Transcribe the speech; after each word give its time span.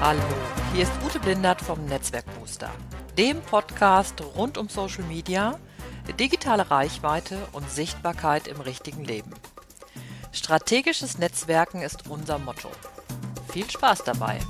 Hallo, 0.00 0.20
hier 0.72 0.82
ist 0.82 0.92
Ute 1.04 1.18
Blindert 1.20 1.60
vom 1.60 1.84
Netzwerkbooster, 1.86 2.70
dem 3.16 3.40
Podcast 3.40 4.22
rund 4.36 4.58
um 4.58 4.68
Social 4.68 5.04
Media, 5.04 5.58
digitale 6.18 6.70
Reichweite 6.70 7.38
und 7.52 7.70
Sichtbarkeit 7.70 8.48
im 8.48 8.60
richtigen 8.60 9.04
Leben. 9.04 9.30
Strategisches 10.32 11.18
Netzwerken 11.18 11.80
ist 11.80 12.10
unser 12.10 12.38
Motto. 12.38 12.68
Viel 13.48 13.70
Spaß 13.70 14.04
dabei! 14.04 14.40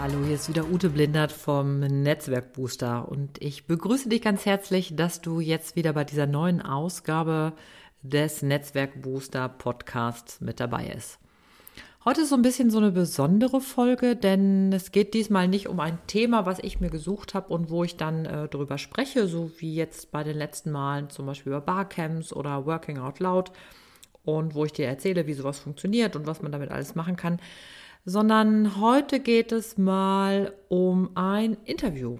Hallo, 0.00 0.24
hier 0.24 0.34
ist 0.34 0.48
wieder 0.48 0.68
Ute 0.68 0.90
Blindert 0.90 1.30
vom 1.30 1.78
Netzwerkbooster 1.78 3.08
und 3.08 3.40
ich 3.40 3.68
begrüße 3.68 4.08
dich 4.08 4.20
ganz 4.20 4.44
herzlich, 4.44 4.96
dass 4.96 5.20
du 5.20 5.38
jetzt 5.38 5.76
wieder 5.76 5.92
bei 5.92 6.02
dieser 6.02 6.26
neuen 6.26 6.60
Ausgabe 6.60 7.52
des 8.02 8.42
Netzwerkbooster 8.42 9.48
Podcasts 9.48 10.40
mit 10.40 10.60
dabei 10.60 10.88
ist. 10.88 11.18
Heute 12.04 12.22
ist 12.22 12.30
so 12.30 12.34
ein 12.34 12.42
bisschen 12.42 12.68
so 12.68 12.78
eine 12.78 12.90
besondere 12.90 13.60
Folge, 13.60 14.16
denn 14.16 14.72
es 14.72 14.90
geht 14.90 15.14
diesmal 15.14 15.46
nicht 15.46 15.68
um 15.68 15.78
ein 15.78 16.00
Thema, 16.08 16.46
was 16.46 16.58
ich 16.58 16.80
mir 16.80 16.90
gesucht 16.90 17.32
habe 17.32 17.54
und 17.54 17.70
wo 17.70 17.84
ich 17.84 17.96
dann 17.96 18.26
äh, 18.26 18.48
drüber 18.48 18.76
spreche, 18.78 19.28
so 19.28 19.52
wie 19.58 19.76
jetzt 19.76 20.10
bei 20.10 20.24
den 20.24 20.36
letzten 20.36 20.72
Malen, 20.72 21.10
zum 21.10 21.26
Beispiel 21.26 21.52
über 21.52 21.60
Barcamps 21.60 22.32
oder 22.32 22.66
Working 22.66 22.98
Out 22.98 23.20
Loud 23.20 23.52
und 24.24 24.56
wo 24.56 24.64
ich 24.64 24.72
dir 24.72 24.88
erzähle, 24.88 25.28
wie 25.28 25.34
sowas 25.34 25.60
funktioniert 25.60 26.16
und 26.16 26.26
was 26.26 26.42
man 26.42 26.50
damit 26.50 26.72
alles 26.72 26.96
machen 26.96 27.14
kann, 27.14 27.38
sondern 28.04 28.80
heute 28.80 29.20
geht 29.20 29.52
es 29.52 29.78
mal 29.78 30.52
um 30.68 31.10
ein 31.14 31.56
Interview. 31.64 32.18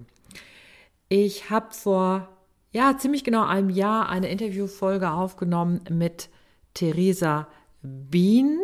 Ich 1.08 1.50
habe 1.50 1.74
vor 1.74 2.28
ja 2.72 2.96
ziemlich 2.98 3.24
genau 3.24 3.44
einem 3.44 3.70
Jahr 3.70 4.08
eine 4.08 4.28
Interviewfolge 4.28 5.10
aufgenommen 5.10 5.82
mit 5.90 6.28
Theresa 6.74 7.48
Bean, 7.82 8.58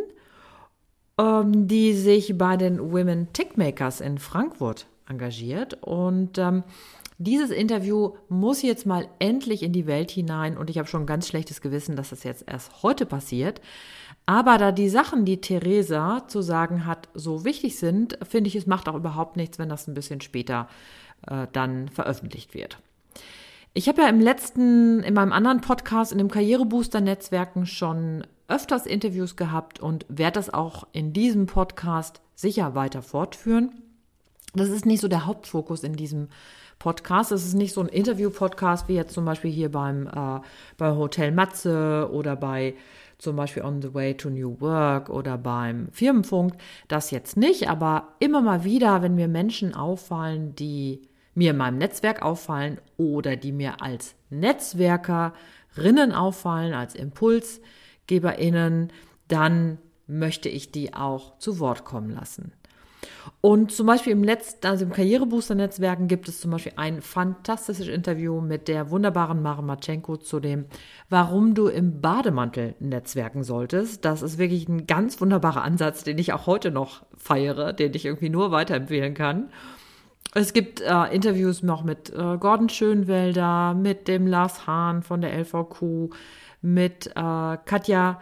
ähm, 1.18 1.68
die 1.68 1.94
sich 1.94 2.36
bei 2.36 2.56
den 2.56 2.92
Women 2.92 3.32
Tickmakers 3.32 4.00
in 4.00 4.18
Frankfurt 4.18 4.86
engagiert 5.08 5.78
und 5.82 6.38
ähm, 6.38 6.64
dieses 7.20 7.50
Interview 7.50 8.14
muss 8.28 8.62
jetzt 8.62 8.86
mal 8.86 9.08
endlich 9.18 9.64
in 9.64 9.72
die 9.72 9.88
Welt 9.88 10.12
hinein 10.12 10.56
und 10.56 10.70
ich 10.70 10.78
habe 10.78 10.86
schon 10.86 11.02
ein 11.02 11.06
ganz 11.06 11.26
schlechtes 11.26 11.60
Gewissen, 11.60 11.96
dass 11.96 12.10
das 12.10 12.22
jetzt 12.22 12.44
erst 12.46 12.84
heute 12.84 13.06
passiert. 13.06 13.60
Aber 14.24 14.56
da 14.56 14.70
die 14.70 14.88
Sachen, 14.88 15.24
die 15.24 15.40
Theresa 15.40 16.28
zu 16.28 16.42
sagen 16.42 16.86
hat, 16.86 17.08
so 17.14 17.44
wichtig 17.44 17.76
sind, 17.76 18.18
finde 18.22 18.46
ich, 18.46 18.54
es 18.54 18.66
macht 18.66 18.88
auch 18.88 18.94
überhaupt 18.94 19.36
nichts, 19.36 19.58
wenn 19.58 19.68
das 19.68 19.88
ein 19.88 19.94
bisschen 19.94 20.20
später 20.20 20.68
äh, 21.26 21.48
dann 21.52 21.88
veröffentlicht 21.88 22.54
wird. 22.54 22.78
Ich 23.74 23.88
habe 23.88 24.02
ja 24.02 24.08
im 24.08 24.20
letzten, 24.20 25.02
in 25.02 25.14
meinem 25.14 25.32
anderen 25.32 25.60
Podcast, 25.60 26.12
in 26.12 26.18
dem 26.18 26.30
Karrierebooster-Netzwerken 26.30 27.66
schon 27.66 28.26
öfters 28.48 28.86
Interviews 28.86 29.36
gehabt 29.36 29.78
und 29.78 30.06
werde 30.08 30.34
das 30.34 30.52
auch 30.52 30.86
in 30.92 31.12
diesem 31.12 31.46
Podcast 31.46 32.20
sicher 32.34 32.74
weiter 32.74 33.02
fortführen. 33.02 33.82
Das 34.54 34.70
ist 34.70 34.86
nicht 34.86 35.00
so 35.00 35.08
der 35.08 35.26
Hauptfokus 35.26 35.84
in 35.84 35.94
diesem 35.94 36.28
Podcast. 36.78 37.32
Es 37.32 37.44
ist 37.44 37.54
nicht 37.54 37.74
so 37.74 37.82
ein 37.82 37.88
Interview-Podcast 37.88 38.88
wie 38.88 38.94
jetzt 38.94 39.12
zum 39.12 39.24
Beispiel 39.24 39.50
hier 39.50 39.70
beim 39.70 40.06
äh, 40.06 40.40
bei 40.78 40.90
Hotel 40.90 41.32
Matze 41.32 42.08
oder 42.12 42.36
bei 42.36 42.74
zum 43.18 43.36
Beispiel 43.36 43.64
On 43.64 43.82
the 43.82 43.92
Way 43.92 44.16
to 44.16 44.30
New 44.30 44.60
Work 44.60 45.10
oder 45.10 45.36
beim 45.36 45.88
Firmenfunk. 45.92 46.54
Das 46.86 47.10
jetzt 47.10 47.36
nicht, 47.36 47.68
aber 47.68 48.08
immer 48.20 48.40
mal 48.40 48.64
wieder, 48.64 49.02
wenn 49.02 49.16
mir 49.16 49.28
Menschen 49.28 49.74
auffallen, 49.74 50.54
die 50.54 51.02
mir 51.38 51.52
in 51.52 51.56
meinem 51.56 51.78
Netzwerk 51.78 52.20
auffallen 52.20 52.78
oder 52.96 53.36
die 53.36 53.52
mir 53.52 53.80
als 53.80 54.16
Netzwerkerinnen 54.28 56.12
auffallen, 56.12 56.74
als 56.74 56.94
ImpulsgeberInnen, 56.94 58.92
dann 59.28 59.78
möchte 60.08 60.48
ich 60.48 60.72
die 60.72 60.94
auch 60.94 61.38
zu 61.38 61.60
Wort 61.60 61.84
kommen 61.84 62.10
lassen. 62.10 62.52
Und 63.40 63.70
zum 63.70 63.86
Beispiel 63.86 64.12
im 64.12 64.24
letzten, 64.24 64.66
also 64.66 64.84
im 64.84 64.92
Karrierebooster-Netzwerken 64.92 66.08
gibt 66.08 66.28
es 66.28 66.40
zum 66.40 66.50
Beispiel 66.50 66.72
ein 66.74 67.02
fantastisches 67.02 67.86
Interview 67.86 68.40
mit 68.40 68.66
der 68.66 68.90
wunderbaren 68.90 69.40
Mara 69.40 69.62
Matschenko 69.62 70.16
zu 70.16 70.40
dem, 70.40 70.64
warum 71.08 71.54
du 71.54 71.68
im 71.68 72.00
Bademantel 72.00 72.74
netzwerken 72.80 73.44
solltest. 73.44 74.04
Das 74.04 74.22
ist 74.22 74.38
wirklich 74.38 74.68
ein 74.68 74.88
ganz 74.88 75.20
wunderbarer 75.20 75.62
Ansatz, 75.62 76.02
den 76.02 76.18
ich 76.18 76.32
auch 76.32 76.46
heute 76.46 76.72
noch 76.72 77.04
feiere, 77.16 77.72
den 77.72 77.94
ich 77.94 78.06
irgendwie 78.06 78.30
nur 78.30 78.50
weiterempfehlen 78.50 79.14
kann. 79.14 79.50
Es 80.38 80.52
gibt 80.52 80.80
äh, 80.80 81.04
Interviews 81.12 81.64
noch 81.64 81.82
mit 81.82 82.10
äh, 82.10 82.36
Gordon 82.38 82.68
Schönwelder, 82.68 83.74
mit 83.74 84.06
dem 84.06 84.28
Lars 84.28 84.68
Hahn 84.68 85.02
von 85.02 85.20
der 85.20 85.36
LVQ, 85.36 86.14
mit 86.62 87.08
äh, 87.08 87.10
Katja 87.64 88.20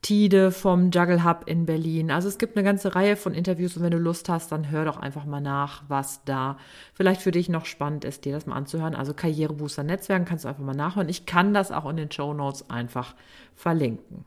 Tide 0.00 0.52
vom 0.52 0.92
Juggle 0.92 1.24
Hub 1.24 1.42
in 1.46 1.66
Berlin. 1.66 2.12
Also 2.12 2.28
es 2.28 2.38
gibt 2.38 2.56
eine 2.56 2.64
ganze 2.64 2.94
Reihe 2.94 3.16
von 3.16 3.34
Interviews 3.34 3.76
und 3.76 3.82
wenn 3.82 3.90
du 3.90 3.98
Lust 3.98 4.28
hast, 4.28 4.52
dann 4.52 4.70
hör 4.70 4.84
doch 4.84 4.98
einfach 4.98 5.24
mal 5.24 5.40
nach, 5.40 5.82
was 5.88 6.22
da 6.24 6.56
vielleicht 6.94 7.20
für 7.20 7.32
dich 7.32 7.48
noch 7.48 7.64
spannend 7.64 8.04
ist, 8.04 8.24
dir 8.24 8.34
das 8.34 8.46
mal 8.46 8.54
anzuhören. 8.54 8.94
Also 8.94 9.12
Karrierebooster 9.12 9.82
Netzwerken 9.82 10.24
kannst 10.24 10.44
du 10.44 10.48
einfach 10.48 10.62
mal 10.62 10.76
nachhören. 10.76 11.08
Ich 11.08 11.26
kann 11.26 11.52
das 11.52 11.72
auch 11.72 11.90
in 11.90 11.96
den 11.96 12.12
Show 12.12 12.32
Notes 12.32 12.70
einfach 12.70 13.16
verlinken. 13.56 14.24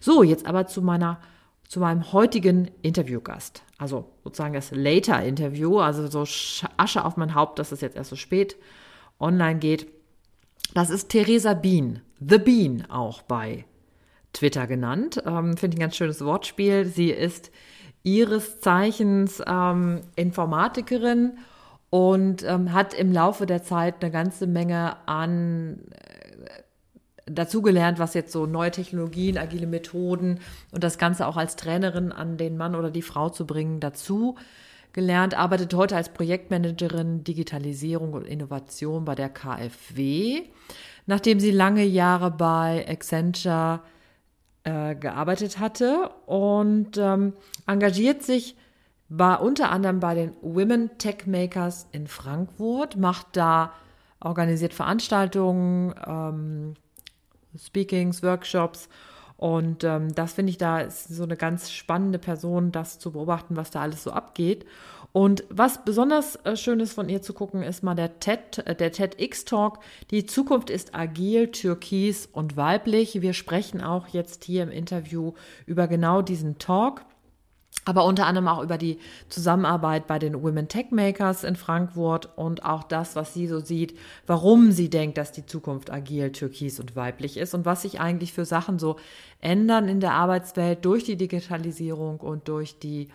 So, 0.00 0.22
jetzt 0.22 0.46
aber 0.46 0.66
zu 0.66 0.80
meiner 0.80 1.18
zu 1.70 1.78
meinem 1.78 2.12
heutigen 2.12 2.68
Interviewgast. 2.82 3.62
Also 3.78 4.10
sozusagen 4.24 4.54
das 4.54 4.72
Later-Interview, 4.72 5.78
also 5.78 6.08
so 6.08 6.24
Asche 6.76 7.04
auf 7.04 7.16
mein 7.16 7.36
Haupt, 7.36 7.60
dass 7.60 7.70
es 7.70 7.80
jetzt 7.80 7.96
erst 7.96 8.10
so 8.10 8.16
spät 8.16 8.56
online 9.20 9.60
geht. 9.60 9.86
Das 10.74 10.90
ist 10.90 11.10
Theresa 11.10 11.54
Bean, 11.54 12.00
The 12.18 12.38
Bean 12.38 12.90
auch 12.90 13.22
bei 13.22 13.66
Twitter 14.32 14.66
genannt. 14.66 15.22
Ähm, 15.24 15.56
Finde 15.56 15.76
ich 15.76 15.78
ein 15.78 15.86
ganz 15.86 15.96
schönes 15.96 16.24
Wortspiel. 16.24 16.86
Sie 16.86 17.10
ist 17.10 17.52
ihres 18.02 18.58
Zeichens 18.58 19.40
ähm, 19.46 20.00
Informatikerin 20.16 21.38
und 21.88 22.42
ähm, 22.42 22.72
hat 22.72 22.94
im 22.94 23.12
Laufe 23.12 23.46
der 23.46 23.62
Zeit 23.62 24.02
eine 24.02 24.10
ganze 24.10 24.48
Menge 24.48 24.96
an 25.06 25.78
dazugelernt, 27.34 27.98
was 27.98 28.14
jetzt 28.14 28.32
so 28.32 28.46
neue 28.46 28.70
Technologien, 28.70 29.38
agile 29.38 29.66
Methoden 29.66 30.40
und 30.72 30.84
das 30.84 30.98
Ganze 30.98 31.26
auch 31.26 31.36
als 31.36 31.56
Trainerin 31.56 32.12
an 32.12 32.36
den 32.36 32.56
Mann 32.56 32.74
oder 32.74 32.90
die 32.90 33.02
Frau 33.02 33.28
zu 33.28 33.46
bringen, 33.46 33.80
dazu 33.80 34.36
gelernt, 34.92 35.34
arbeitet 35.34 35.72
heute 35.74 35.96
als 35.96 36.08
Projektmanagerin 36.08 37.24
Digitalisierung 37.24 38.12
und 38.12 38.26
Innovation 38.26 39.04
bei 39.04 39.14
der 39.14 39.28
KfW, 39.28 40.42
nachdem 41.06 41.40
sie 41.40 41.52
lange 41.52 41.84
Jahre 41.84 42.30
bei 42.30 42.84
Accenture 42.88 43.80
äh, 44.64 44.94
gearbeitet 44.94 45.58
hatte 45.58 46.10
und 46.26 46.98
ähm, 46.98 47.34
engagiert 47.66 48.22
sich 48.22 48.56
bei, 49.08 49.34
unter 49.36 49.70
anderem 49.70 50.00
bei 50.00 50.14
den 50.14 50.32
Women 50.40 50.90
Tech 50.98 51.26
Makers 51.26 51.86
in 51.92 52.06
Frankfurt, 52.06 52.96
macht 52.96 53.28
da, 53.32 53.72
organisiert 54.20 54.74
Veranstaltungen, 54.74 55.94
ähm, 56.06 56.74
Speakings, 57.56 58.22
Workshops 58.22 58.88
und 59.40 59.84
ähm, 59.84 60.14
das 60.14 60.34
finde 60.34 60.50
ich 60.50 60.58
da 60.58 60.80
ist 60.80 61.08
so 61.08 61.22
eine 61.22 61.34
ganz 61.34 61.70
spannende 61.70 62.18
Person, 62.18 62.72
das 62.72 62.98
zu 62.98 63.12
beobachten, 63.12 63.56
was 63.56 63.70
da 63.70 63.80
alles 63.80 64.02
so 64.02 64.10
abgeht. 64.10 64.66
Und 65.12 65.44
was 65.48 65.82
besonders 65.82 66.36
äh, 66.44 66.56
schön 66.56 66.78
ist 66.78 66.92
von 66.92 67.08
ihr 67.08 67.22
zu 67.22 67.32
gucken, 67.32 67.62
ist 67.62 67.82
mal 67.82 67.94
der 67.94 68.20
TED, 68.20 68.58
äh, 68.66 68.74
der 68.74 68.92
TEDx-Talk. 68.92 69.78
Die 70.10 70.26
Zukunft 70.26 70.68
ist 70.68 70.94
agil, 70.94 71.50
türkis 71.52 72.28
und 72.30 72.58
weiblich. 72.58 73.22
Wir 73.22 73.32
sprechen 73.32 73.80
auch 73.80 74.08
jetzt 74.08 74.44
hier 74.44 74.62
im 74.62 74.70
Interview 74.70 75.32
über 75.64 75.88
genau 75.88 76.20
diesen 76.20 76.58
Talk 76.58 77.06
aber 77.84 78.04
unter 78.04 78.26
anderem 78.26 78.48
auch 78.48 78.62
über 78.62 78.76
die 78.76 78.98
Zusammenarbeit 79.28 80.06
bei 80.06 80.18
den 80.18 80.42
Women 80.42 80.68
Tech 80.68 80.90
Makers 80.90 81.44
in 81.44 81.56
Frankfurt 81.56 82.28
und 82.36 82.64
auch 82.64 82.82
das, 82.82 83.16
was 83.16 83.32
sie 83.32 83.46
so 83.46 83.60
sieht, 83.60 83.96
warum 84.26 84.70
sie 84.70 84.90
denkt, 84.90 85.16
dass 85.16 85.32
die 85.32 85.46
Zukunft 85.46 85.90
agil, 85.90 86.30
türkis 86.30 86.78
und 86.78 86.94
weiblich 86.94 87.36
ist 87.36 87.54
und 87.54 87.64
was 87.64 87.82
sich 87.82 88.00
eigentlich 88.00 88.32
für 88.32 88.44
Sachen 88.44 88.78
so 88.78 88.96
ändern 89.40 89.88
in 89.88 90.00
der 90.00 90.12
Arbeitswelt 90.12 90.84
durch 90.84 91.04
die 91.04 91.16
Digitalisierung 91.16 92.20
und 92.20 92.48
durch 92.48 92.78
die 92.78 93.08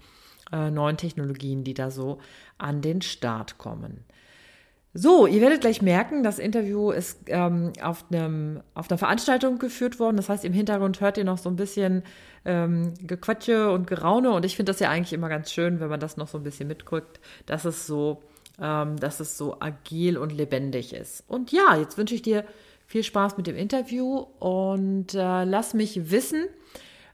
äh, 0.52 0.72
neuen 0.72 0.98
Technologien, 0.98 1.64
die 1.64 1.74
da 1.74 1.92
so 1.92 2.20
an 2.58 2.82
den 2.82 3.02
Start 3.02 3.58
kommen. 3.58 4.04
So, 4.98 5.28
ihr 5.28 5.42
werdet 5.42 5.60
gleich 5.60 5.82
merken, 5.82 6.24
das 6.24 6.40
Interview 6.40 6.90
ist 6.90 7.24
ähm, 7.28 7.74
auf, 7.82 8.06
einem, 8.10 8.62
auf 8.76 8.90
einer 8.90 8.98
Veranstaltung 8.98 9.60
geführt 9.60 10.00
worden. 10.00 10.16
Das 10.16 10.30
heißt, 10.30 10.46
im 10.46 10.54
Hintergrund 10.54 11.02
hört 11.02 11.18
ihr 11.18 11.26
noch 11.26 11.38
so 11.38 11.50
ein 11.50 11.58
bisschen 11.58 12.04
ähm, 12.46 12.94
Gequatsche 13.02 13.72
und 13.72 13.88
Geraune. 13.88 14.32
Und 14.32 14.46
ich 14.46 14.56
finde 14.56 14.72
das 14.72 14.80
ja 14.80 14.90
eigentlich 14.90 15.12
immer 15.12 15.28
ganz 15.28 15.52
schön, 15.52 15.82
wenn 15.82 15.90
man 15.90 16.00
das 16.00 16.16
noch 16.16 16.30
so 16.30 16.38
ein 16.38 16.46
bisschen 16.46 16.70
mitguckt, 16.70 17.20
dass 17.46 17.66
es 17.66 17.86
so, 17.86 18.24
ähm, 18.58 18.96
dass 18.96 19.20
es 19.20 19.38
so 19.38 19.60
agil 19.60 20.18
und 20.18 20.32
lebendig 20.32 20.94
ist. 20.94 21.26
Und 21.28 21.52
ja, 21.52 21.76
jetzt 21.76 21.98
wünsche 21.98 22.16
ich 22.16 22.22
dir 22.22 22.46
viel 22.88 23.04
Spaß 23.04 23.36
mit 23.36 23.48
dem 23.48 23.58
Interview 23.58 24.26
und 24.40 25.14
äh, 25.14 25.44
lass 25.44 25.74
mich 25.74 26.10
wissen, 26.10 26.46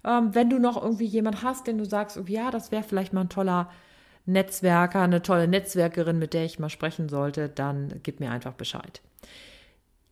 ähm, 0.05 0.35
wenn 0.35 0.51
du 0.51 0.59
noch 0.59 0.79
irgendwie 0.79 1.05
jemand 1.05 1.41
hast, 1.41 1.65
den 1.65 1.79
du 1.79 1.85
sagst, 1.85 2.21
ja, 2.27 2.51
das 2.51 2.71
wäre 2.71 2.83
vielleicht 2.83 3.11
mal 3.11 3.21
ein 3.21 3.29
toller 3.29 3.71
Netzwerker, 4.25 5.01
eine 5.01 5.21
tolle 5.21 5.47
Netzwerkerin, 5.47 6.19
mit 6.19 6.33
der 6.33 6.45
ich 6.45 6.59
mal 6.59 6.69
sprechen 6.69 7.09
sollte, 7.09 7.49
dann 7.49 7.99
gib 8.03 8.19
mir 8.19 8.31
einfach 8.31 8.53
Bescheid. 8.53 9.01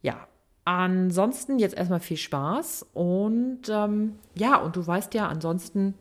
Ja, 0.02 0.28
ansonsten 0.66 1.60
jetzt 1.60 1.76
erstmal 1.76 2.00
viel 2.00 2.18
Spaß 2.18 2.88
und 2.94 3.62
ähm, 3.70 4.16
ja, 4.36 4.58
und 4.58 4.76
du 4.76 4.86
weißt 4.86 5.14
ja, 5.14 5.28
ansonsten 5.28 5.94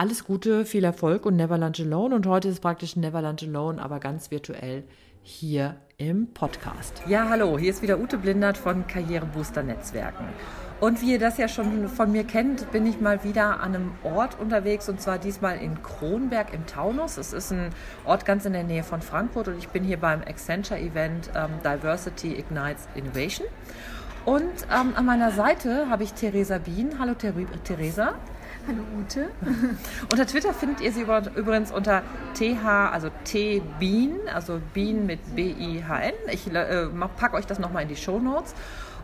alles 0.00 0.24
Gute, 0.24 0.64
viel 0.64 0.84
Erfolg 0.84 1.26
und 1.26 1.36
Never 1.36 1.58
Lunch 1.58 1.80
Alone. 1.80 2.14
Und 2.14 2.26
heute 2.26 2.48
ist 2.48 2.60
praktisch 2.60 2.96
Never 2.96 3.20
Lunch 3.20 3.42
Alone, 3.42 3.82
aber 3.82 4.00
ganz 4.00 4.30
virtuell 4.30 4.84
hier 5.22 5.76
im 5.98 6.32
Podcast. 6.32 7.02
Ja, 7.06 7.28
hallo, 7.28 7.58
hier 7.58 7.68
ist 7.68 7.82
wieder 7.82 8.00
Ute 8.00 8.16
Blindert 8.16 8.56
von 8.56 8.86
Karrierebooster 8.86 9.62
Netzwerken. 9.62 10.24
Und 10.80 11.02
wie 11.02 11.12
ihr 11.12 11.18
das 11.18 11.36
ja 11.36 11.46
schon 11.46 11.88
von 11.90 12.10
mir 12.10 12.24
kennt, 12.24 12.72
bin 12.72 12.86
ich 12.86 13.02
mal 13.02 13.22
wieder 13.22 13.60
an 13.60 13.74
einem 13.74 13.92
Ort 14.02 14.40
unterwegs 14.40 14.88
und 14.88 14.98
zwar 14.98 15.18
diesmal 15.18 15.58
in 15.58 15.82
Kronberg 15.82 16.54
im 16.54 16.66
Taunus. 16.66 17.18
Es 17.18 17.34
ist 17.34 17.52
ein 17.52 17.68
Ort 18.06 18.24
ganz 18.24 18.46
in 18.46 18.54
der 18.54 18.64
Nähe 18.64 18.82
von 18.82 19.02
Frankfurt 19.02 19.48
und 19.48 19.58
ich 19.58 19.68
bin 19.68 19.84
hier 19.84 19.98
beim 19.98 20.22
Accenture-Event 20.22 21.32
ähm, 21.36 21.50
Diversity 21.62 22.34
Ignites 22.34 22.88
Innovation. 22.94 23.46
Und 24.24 24.42
ähm, 24.72 24.94
an 24.96 25.04
meiner 25.04 25.32
Seite 25.32 25.90
habe 25.90 26.02
ich 26.02 26.14
Theresa 26.14 26.56
Bien. 26.56 26.98
Hallo 26.98 27.12
Theresa. 27.14 28.14
Hallo 28.66 28.82
Ute. 28.98 29.30
unter 30.10 30.26
Twitter 30.26 30.54
findet 30.54 30.80
ihr 30.80 30.92
sie 30.92 31.02
übrigens 31.34 31.72
unter 31.72 32.02
TH, 32.34 32.92
also 32.92 33.10
T-Bean, 33.24 34.12
also 34.32 34.60
Bean 34.72 35.04
mit 35.04 35.34
B-I-H-N. 35.34 36.14
Ich 36.30 36.50
äh, 36.54 36.86
packe 37.18 37.36
euch 37.36 37.46
das 37.46 37.58
nochmal 37.58 37.82
in 37.82 37.88
die 37.88 37.96
Show 37.96 38.18
Notes. 38.18 38.54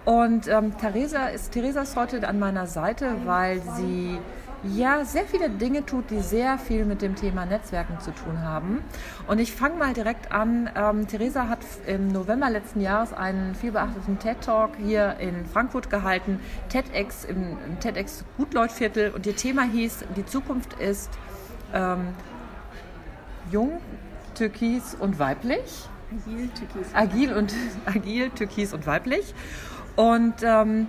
Und 0.06 0.46
ähm, 0.46 0.78
Theresa, 0.78 1.26
ist, 1.26 1.50
Theresa 1.50 1.82
ist 1.82 1.96
heute 1.96 2.26
an 2.28 2.38
meiner 2.38 2.68
Seite, 2.68 3.16
weil 3.24 3.60
sie 3.76 4.18
ja 4.62 5.04
sehr 5.04 5.24
viele 5.24 5.50
Dinge 5.50 5.84
tut, 5.84 6.10
die 6.10 6.20
sehr 6.20 6.58
viel 6.58 6.84
mit 6.84 7.02
dem 7.02 7.16
Thema 7.16 7.44
Netzwerken 7.44 7.98
zu 7.98 8.12
tun 8.12 8.40
haben. 8.40 8.84
Und 9.26 9.40
ich 9.40 9.52
fange 9.52 9.74
mal 9.74 9.92
direkt 9.94 10.30
an. 10.30 10.70
Ähm, 10.76 11.08
Theresa 11.08 11.48
hat 11.48 11.58
im 11.88 12.06
November 12.12 12.48
letzten 12.50 12.80
Jahres 12.80 13.12
einen 13.12 13.56
vielbeachteten 13.56 14.20
TED-Talk 14.20 14.76
hier 14.76 15.16
in 15.18 15.44
Frankfurt 15.44 15.90
gehalten, 15.90 16.38
TEDx 16.68 17.24
im, 17.24 17.58
im 17.66 17.80
TEDx 17.80 18.24
Gutleutviertel. 18.36 19.10
Und 19.10 19.26
ihr 19.26 19.34
Thema 19.34 19.62
hieß, 19.62 20.04
die 20.16 20.24
Zukunft 20.24 20.74
ist 20.74 21.10
ähm, 21.74 22.14
jung, 23.50 23.80
türkis 24.36 24.94
und 24.94 25.18
weiblich. 25.18 25.88
Agil, 26.12 26.48
türkis. 26.50 26.94
Agil 26.94 27.32
und 27.32 27.54
agil, 27.86 28.30
türkis 28.30 28.72
und 28.72 28.86
weiblich. 28.86 29.34
Und 29.96 30.34
ähm, 30.42 30.86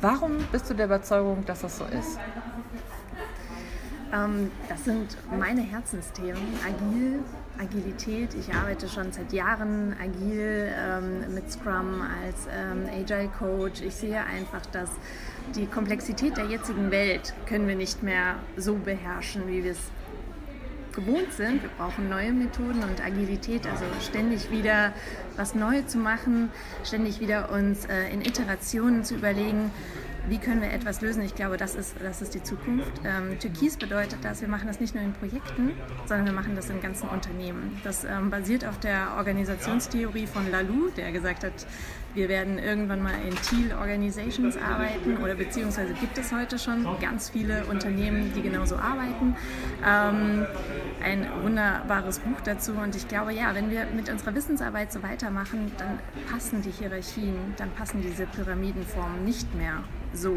warum 0.00 0.38
bist 0.50 0.68
du 0.68 0.74
der 0.74 0.86
Überzeugung, 0.86 1.44
dass 1.46 1.62
das 1.62 1.78
so 1.78 1.84
ist? 1.84 2.18
Ähm, 4.12 4.50
das 4.68 4.84
sind 4.84 5.16
meine 5.38 5.60
Herzensthemen. 5.60 6.42
Agil, 6.66 7.20
Agilität. 7.60 8.34
Ich 8.34 8.52
arbeite 8.52 8.88
schon 8.88 9.12
seit 9.12 9.32
Jahren 9.32 9.94
agil 10.02 10.72
ähm, 10.76 11.34
mit 11.34 11.50
Scrum 11.52 12.02
als 12.24 12.48
ähm, 12.52 12.86
Agile 12.92 13.30
Coach. 13.38 13.80
Ich 13.82 13.94
sehe 13.94 14.18
einfach, 14.24 14.66
dass 14.72 14.90
die 15.54 15.66
Komplexität 15.66 16.36
der 16.36 16.46
jetzigen 16.46 16.90
Welt 16.90 17.34
können 17.46 17.68
wir 17.68 17.76
nicht 17.76 18.02
mehr 18.02 18.36
so 18.56 18.74
beherrschen, 18.74 19.46
wie 19.46 19.62
wir 19.62 19.72
es 19.72 19.90
gewohnt 20.92 21.32
sind. 21.32 21.62
Wir 21.62 21.70
brauchen 21.76 22.08
neue 22.08 22.32
Methoden 22.32 22.82
und 22.82 23.04
Agilität, 23.04 23.66
also 23.66 23.84
ständig 24.00 24.50
wieder 24.50 24.92
was 25.36 25.54
Neues 25.54 25.88
zu 25.88 25.98
machen, 25.98 26.50
ständig 26.84 27.20
wieder 27.20 27.50
uns 27.50 27.86
äh, 27.86 28.12
in 28.12 28.20
Iterationen 28.22 29.04
zu 29.04 29.14
überlegen, 29.14 29.70
wie 30.28 30.38
können 30.38 30.60
wir 30.60 30.70
etwas 30.70 31.00
lösen? 31.00 31.22
Ich 31.22 31.34
glaube, 31.34 31.56
das 31.56 31.74
ist, 31.74 31.94
das 32.02 32.22
ist 32.22 32.34
die 32.34 32.42
Zukunft. 32.42 32.92
Ähm, 33.04 33.38
Türkis 33.38 33.76
bedeutet 33.76 34.18
das, 34.22 34.40
wir 34.40 34.48
machen 34.48 34.66
das 34.66 34.80
nicht 34.80 34.94
nur 34.94 35.02
in 35.02 35.12
Projekten, 35.12 35.72
sondern 36.06 36.26
wir 36.26 36.32
machen 36.32 36.54
das 36.54 36.68
in 36.70 36.80
ganzen 36.80 37.08
Unternehmen. 37.08 37.80
Das 37.84 38.04
ähm, 38.04 38.30
basiert 38.30 38.64
auf 38.64 38.78
der 38.78 39.14
Organisationstheorie 39.16 40.26
von 40.26 40.50
Lalou, 40.50 40.90
der 40.96 41.12
gesagt 41.12 41.44
hat, 41.44 41.66
wir 42.14 42.28
werden 42.28 42.58
irgendwann 42.58 43.02
mal 43.02 43.14
in 43.26 43.34
Teal 43.36 43.78
Organizations 43.78 44.56
arbeiten 44.56 45.18
oder 45.18 45.34
beziehungsweise 45.34 45.94
gibt 45.94 46.18
es 46.18 46.32
heute 46.32 46.58
schon 46.58 46.86
ganz 47.00 47.30
viele 47.30 47.64
Unternehmen, 47.66 48.32
die 48.34 48.42
genauso 48.42 48.76
arbeiten. 48.76 49.36
Ähm, 49.86 50.46
ein 51.02 51.26
wunderbares 51.42 52.18
Buch 52.18 52.40
dazu 52.44 52.72
und 52.72 52.96
ich 52.96 53.06
glaube, 53.08 53.32
ja, 53.32 53.54
wenn 53.54 53.70
wir 53.70 53.86
mit 53.94 54.10
unserer 54.10 54.34
Wissensarbeit 54.34 54.92
so 54.92 55.02
weitermachen, 55.02 55.70
dann 55.78 55.98
passen 56.30 56.62
die 56.62 56.70
Hierarchien, 56.70 57.36
dann 57.56 57.70
passen 57.70 58.02
diese 58.02 58.26
Pyramidenformen 58.26 59.24
nicht 59.24 59.54
mehr 59.54 59.84
so, 60.12 60.36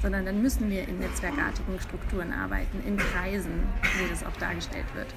sondern 0.00 0.24
dann 0.24 0.40
müssen 0.40 0.70
wir 0.70 0.88
in 0.88 0.98
netzwerkartigen 0.98 1.78
Strukturen 1.80 2.32
arbeiten, 2.32 2.82
in 2.86 2.96
Kreisen, 2.96 3.62
wie 3.98 4.08
das 4.10 4.24
auch 4.24 4.36
dargestellt 4.38 4.86
wird. 4.94 5.08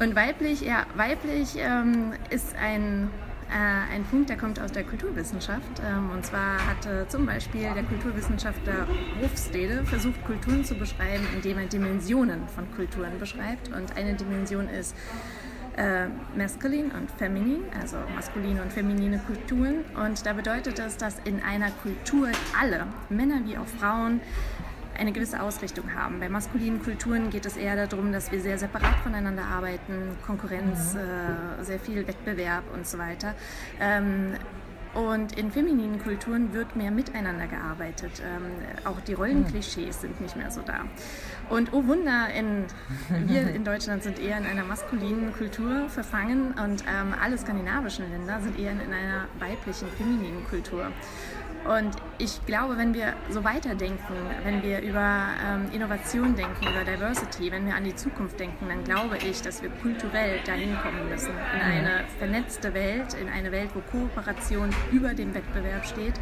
Und 0.00 0.16
weiblich, 0.16 0.62
ja, 0.62 0.86
weiblich 0.96 1.56
ähm, 1.56 2.12
ist 2.30 2.54
ein 2.56 3.10
äh, 3.50 3.94
ein 3.94 4.04
Punkt, 4.04 4.28
der 4.28 4.36
kommt 4.36 4.60
aus 4.60 4.72
der 4.72 4.84
Kulturwissenschaft. 4.84 5.80
Ähm, 5.86 6.10
und 6.10 6.24
zwar 6.24 6.66
hatte 6.66 7.06
zum 7.08 7.26
Beispiel 7.26 7.68
der 7.74 7.82
Kulturwissenschaftler 7.84 8.86
Hofstede 9.22 9.84
versucht, 9.84 10.22
Kulturen 10.24 10.64
zu 10.64 10.74
beschreiben, 10.74 11.26
indem 11.34 11.58
er 11.58 11.66
Dimensionen 11.66 12.46
von 12.48 12.70
Kulturen 12.74 13.18
beschreibt. 13.18 13.68
Und 13.68 13.96
eine 13.96 14.14
Dimension 14.14 14.68
ist 14.68 14.94
äh, 15.76 16.08
maskulin 16.36 16.90
und 16.90 17.10
feminin, 17.12 17.62
also 17.80 17.96
maskuline 18.14 18.60
und 18.62 18.72
feminine 18.72 19.18
Kulturen. 19.20 19.84
Und 20.04 20.26
da 20.26 20.32
bedeutet 20.32 20.78
das, 20.78 20.96
dass 20.96 21.18
in 21.20 21.40
einer 21.42 21.70
Kultur 21.82 22.28
alle, 22.60 22.86
Männer 23.08 23.40
wie 23.46 23.56
auch 23.56 23.66
Frauen, 23.66 24.20
eine 24.98 25.12
gewisse 25.12 25.40
Ausrichtung 25.40 25.94
haben. 25.94 26.20
Bei 26.20 26.28
maskulinen 26.28 26.82
Kulturen 26.82 27.30
geht 27.30 27.46
es 27.46 27.56
eher 27.56 27.86
darum, 27.86 28.12
dass 28.12 28.32
wir 28.32 28.40
sehr 28.40 28.58
separat 28.58 28.96
voneinander 29.02 29.44
arbeiten, 29.44 30.16
Konkurrenz, 30.26 30.94
mhm. 30.94 31.00
äh, 31.00 31.64
sehr 31.64 31.78
viel 31.78 32.06
Wettbewerb 32.06 32.64
und 32.74 32.86
so 32.86 32.98
weiter. 32.98 33.34
Ähm, 33.80 34.34
und 34.94 35.38
in 35.38 35.52
femininen 35.52 36.02
Kulturen 36.02 36.52
wird 36.52 36.74
mehr 36.74 36.90
miteinander 36.90 37.46
gearbeitet. 37.46 38.22
Ähm, 38.24 38.42
auch 38.84 39.00
die 39.00 39.12
Rollenklischees 39.12 40.00
sind 40.00 40.20
nicht 40.20 40.34
mehr 40.34 40.50
so 40.50 40.62
da. 40.62 40.80
Und 41.50 41.72
oh 41.72 41.86
Wunder, 41.86 42.28
in, 42.34 42.64
wir 43.26 43.48
in 43.54 43.64
Deutschland 43.64 44.02
sind 44.02 44.18
eher 44.18 44.38
in 44.38 44.46
einer 44.46 44.64
maskulinen 44.64 45.32
Kultur 45.32 45.88
verfangen 45.88 46.52
und 46.52 46.82
ähm, 46.88 47.14
alle 47.22 47.38
skandinavischen 47.38 48.10
Länder 48.10 48.40
sind 48.40 48.58
eher 48.58 48.72
in 48.72 48.80
einer 48.80 49.26
weiblichen, 49.38 49.88
femininen 49.96 50.44
Kultur. 50.48 50.90
Und 51.64 51.96
ich 52.18 52.44
glaube, 52.46 52.76
wenn 52.76 52.94
wir 52.94 53.14
so 53.30 53.44
weiterdenken, 53.44 54.14
wenn 54.42 54.62
wir 54.62 54.80
über 54.80 55.26
ähm, 55.46 55.70
Innovation 55.72 56.34
denken, 56.34 56.66
über 56.66 56.84
Diversity, 56.84 57.52
wenn 57.52 57.66
wir 57.66 57.74
an 57.74 57.84
die 57.84 57.94
Zukunft 57.94 58.40
denken, 58.40 58.66
dann 58.68 58.84
glaube 58.84 59.18
ich, 59.18 59.42
dass 59.42 59.62
wir 59.62 59.70
kulturell 59.70 60.40
dahin 60.44 60.76
kommen 60.82 61.08
müssen. 61.08 61.30
In 61.30 61.58
mhm. 61.58 61.86
eine 61.86 62.04
vernetzte 62.18 62.74
Welt, 62.74 63.14
in 63.14 63.28
eine 63.28 63.52
Welt, 63.52 63.70
wo 63.74 63.80
Kooperation 63.80 64.70
über 64.90 65.14
dem 65.14 65.34
Wettbewerb 65.34 65.86
steht, 65.86 66.14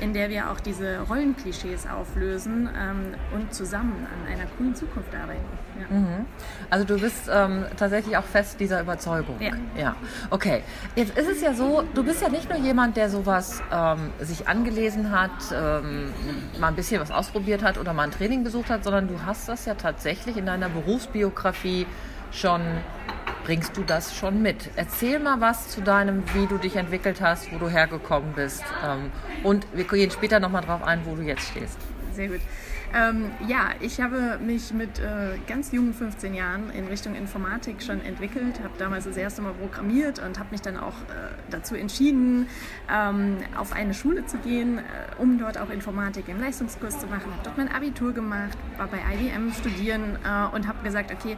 in 0.00 0.14
der 0.14 0.30
wir 0.30 0.50
auch 0.50 0.60
diese 0.60 1.00
Rollenklischees 1.00 1.86
auflösen 1.86 2.68
ähm, 2.76 3.14
und 3.34 3.52
zusammen 3.52 4.06
an 4.06 4.32
einer 4.32 4.46
coolen 4.56 4.74
Zukunft 4.74 5.14
arbeiten. 5.14 5.40
Ja. 5.80 5.96
Mhm. 5.96 6.26
Also 6.70 6.84
du 6.84 6.98
bist 6.98 7.30
ähm, 7.32 7.64
tatsächlich 7.76 8.16
auch 8.16 8.24
fest 8.24 8.60
dieser 8.60 8.80
Überzeugung. 8.80 9.36
Ja. 9.40 9.52
ja. 9.76 9.96
Okay. 10.30 10.62
Jetzt 10.96 11.16
ist 11.18 11.28
es 11.28 11.42
ja 11.42 11.54
so, 11.54 11.82
du 11.94 12.04
bist 12.04 12.22
ja 12.22 12.28
nicht 12.28 12.48
nur 12.48 12.58
jemand, 12.58 12.96
der 12.96 13.10
sowas 13.10 13.62
ähm, 13.72 14.10
sich 14.20 14.48
angelesen 14.82 15.10
hat, 15.12 15.30
ähm, 15.54 16.12
mal 16.58 16.68
ein 16.68 16.74
bisschen 16.74 17.00
was 17.00 17.10
ausprobiert 17.10 17.62
hat 17.62 17.78
oder 17.78 17.92
mal 17.92 18.04
ein 18.04 18.10
Training 18.10 18.42
besucht 18.42 18.68
hat, 18.70 18.84
sondern 18.84 19.08
du 19.08 19.24
hast 19.24 19.48
das 19.48 19.64
ja 19.64 19.74
tatsächlich 19.74 20.36
in 20.36 20.46
deiner 20.46 20.68
Berufsbiografie 20.68 21.86
schon 22.32 22.60
bringst 23.44 23.76
du 23.76 23.82
das 23.82 24.14
schon 24.14 24.42
mit. 24.42 24.70
Erzähl 24.76 25.18
mal 25.18 25.40
was 25.40 25.68
zu 25.68 25.80
deinem, 25.80 26.22
wie 26.34 26.46
du 26.46 26.58
dich 26.58 26.76
entwickelt 26.76 27.20
hast, 27.20 27.52
wo 27.52 27.58
du 27.58 27.68
hergekommen 27.68 28.32
bist. 28.34 28.64
Ähm, 28.84 29.10
und 29.42 29.66
wir 29.72 29.84
gehen 29.84 30.10
später 30.10 30.40
nochmal 30.40 30.62
drauf 30.62 30.82
ein, 30.82 31.00
wo 31.04 31.14
du 31.14 31.22
jetzt 31.22 31.48
stehst. 31.48 31.78
Sehr 32.12 32.28
gut. 32.28 32.40
Ähm, 32.94 33.30
ja, 33.48 33.70
ich 33.80 34.00
habe 34.00 34.38
mich 34.38 34.72
mit 34.72 34.98
äh, 34.98 35.38
ganz 35.46 35.72
jungen 35.72 35.94
15 35.94 36.34
Jahren 36.34 36.70
in 36.70 36.86
Richtung 36.86 37.14
Informatik 37.14 37.82
schon 37.82 38.00
entwickelt, 38.02 38.60
habe 38.62 38.74
damals 38.78 39.04
das 39.04 39.16
erste 39.16 39.40
Mal 39.40 39.54
programmiert 39.54 40.18
und 40.18 40.38
habe 40.38 40.50
mich 40.50 40.60
dann 40.60 40.76
auch 40.76 40.92
äh, 40.92 41.32
dazu 41.50 41.74
entschieden, 41.74 42.48
ähm, 42.92 43.38
auf 43.56 43.72
eine 43.72 43.94
Schule 43.94 44.26
zu 44.26 44.36
gehen, 44.38 44.78
äh, 44.78 44.82
um 45.18 45.38
dort 45.38 45.58
auch 45.58 45.70
Informatik 45.70 46.28
im 46.28 46.38
Leistungskurs 46.38 46.98
zu 46.98 47.06
machen. 47.06 47.32
Habe 47.32 47.42
dort 47.44 47.56
mein 47.56 47.68
Abitur 47.68 48.12
gemacht, 48.12 48.58
war 48.76 48.88
bei 48.88 48.98
IBM 48.98 49.52
studieren 49.52 50.18
äh, 50.24 50.54
und 50.54 50.68
habe 50.68 50.82
gesagt, 50.84 51.12
okay, 51.12 51.36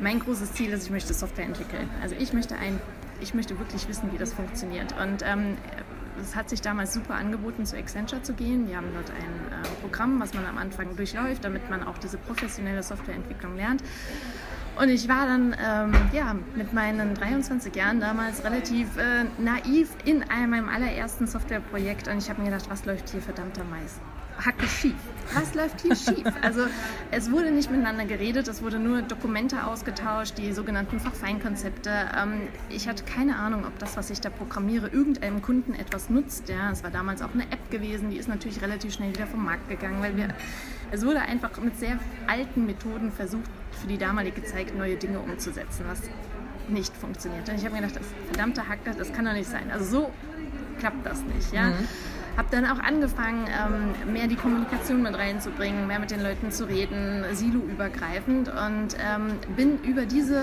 mein 0.00 0.20
großes 0.20 0.52
Ziel 0.52 0.70
ist, 0.72 0.84
ich 0.84 0.90
möchte 0.90 1.14
Software 1.14 1.46
entwickeln. 1.46 1.88
Also 2.02 2.14
ich 2.18 2.32
möchte 2.32 2.56
ein 2.56 2.78
ich 3.22 3.34
möchte 3.34 3.58
wirklich 3.58 3.86
wissen, 3.88 4.10
wie 4.12 4.18
das 4.18 4.32
funktioniert. 4.32 4.94
Und 5.00 5.22
ähm, 5.24 5.56
es 6.20 6.36
hat 6.36 6.50
sich 6.50 6.60
damals 6.60 6.94
super 6.94 7.14
angeboten, 7.14 7.66
zu 7.66 7.76
Accenture 7.76 8.22
zu 8.22 8.34
gehen. 8.34 8.66
Die 8.66 8.76
haben 8.76 8.88
dort 8.94 9.10
ein 9.10 9.16
äh, 9.16 9.68
Programm, 9.80 10.20
was 10.20 10.34
man 10.34 10.46
am 10.46 10.58
Anfang 10.58 10.96
durchläuft, 10.96 11.44
damit 11.44 11.68
man 11.70 11.86
auch 11.86 11.98
diese 11.98 12.18
professionelle 12.18 12.82
Softwareentwicklung 12.82 13.56
lernt. 13.56 13.82
Und 14.80 14.88
ich 14.88 15.08
war 15.08 15.26
dann 15.26 15.54
ähm, 15.62 15.92
ja, 16.12 16.34
mit 16.54 16.72
meinen 16.72 17.14
23 17.14 17.74
Jahren 17.74 18.00
damals 18.00 18.44
relativ 18.44 18.96
äh, 18.96 19.24
naiv 19.38 19.90
in 20.04 20.22
einem, 20.22 20.50
meinem 20.50 20.68
allerersten 20.68 21.26
Softwareprojekt 21.26 22.08
und 22.08 22.18
ich 22.18 22.30
habe 22.30 22.40
mir 22.40 22.50
gedacht, 22.50 22.70
was 22.70 22.84
läuft 22.86 23.10
hier 23.10 23.20
verdammter 23.20 23.64
Mais? 23.64 24.00
Hacke 24.44 24.66
schief? 24.66 24.94
Was 25.34 25.54
läuft 25.54 25.80
hier 25.82 25.94
schief? 25.96 26.26
Also 26.42 26.62
es 27.10 27.30
wurde 27.30 27.50
nicht 27.50 27.70
miteinander 27.70 28.04
geredet, 28.04 28.48
es 28.48 28.62
wurde 28.62 28.78
nur 28.78 29.02
Dokumente 29.02 29.64
ausgetauscht, 29.64 30.38
die 30.38 30.52
sogenannten 30.52 31.00
Fachfeinkonzepte. 31.00 31.90
Ähm, 32.18 32.48
ich 32.68 32.88
hatte 32.88 33.04
keine 33.04 33.36
Ahnung, 33.36 33.64
ob 33.66 33.78
das, 33.78 33.96
was 33.96 34.10
ich 34.10 34.20
da 34.20 34.30
programmiere, 34.30 34.88
irgendeinem 34.88 35.42
Kunden 35.42 35.74
etwas 35.74 36.10
nutzt. 36.10 36.48
Ja, 36.48 36.70
es 36.70 36.82
war 36.82 36.90
damals 36.90 37.22
auch 37.22 37.32
eine 37.32 37.44
App 37.44 37.70
gewesen, 37.70 38.10
die 38.10 38.16
ist 38.16 38.28
natürlich 38.28 38.60
relativ 38.62 38.94
schnell 38.94 39.10
wieder 39.10 39.26
vom 39.26 39.44
Markt 39.44 39.68
gegangen, 39.68 40.02
weil 40.02 40.16
wir, 40.16 40.28
es 40.90 41.04
wurde 41.04 41.20
einfach 41.20 41.56
mit 41.58 41.78
sehr 41.78 41.98
alten 42.26 42.66
Methoden 42.66 43.12
versucht, 43.12 43.50
für 43.80 43.86
die 43.86 43.98
damalige 43.98 44.42
Zeit 44.44 44.76
neue 44.76 44.96
Dinge 44.96 45.20
umzusetzen, 45.20 45.84
was 45.88 46.02
nicht 46.68 46.96
funktioniert. 46.96 47.48
Und 47.48 47.56
ich 47.56 47.64
habe 47.64 47.74
mir 47.74 47.82
gedacht, 47.82 47.96
das 47.96 48.06
verdammte 48.26 48.68
Hacker, 48.68 48.94
das 48.96 49.12
kann 49.12 49.24
doch 49.24 49.32
nicht 49.32 49.48
sein. 49.48 49.70
Also 49.70 49.84
so 49.84 50.12
klappt 50.78 51.04
das 51.04 51.22
nicht. 51.22 51.52
Ja? 51.52 51.68
Mhm. 51.68 51.88
Habe 52.36 52.48
dann 52.50 52.66
auch 52.66 52.78
angefangen, 52.78 53.46
ähm, 53.48 54.12
mehr 54.12 54.26
die 54.26 54.36
Kommunikation 54.36 55.02
mit 55.02 55.16
reinzubringen, 55.16 55.86
mehr 55.86 55.98
mit 55.98 56.10
den 56.10 56.22
Leuten 56.22 56.50
zu 56.50 56.64
reden, 56.64 57.24
siloübergreifend. 57.32 58.48
Und 58.48 58.96
ähm, 58.98 59.38
bin 59.56 59.78
über 59.82 60.06
diese 60.06 60.42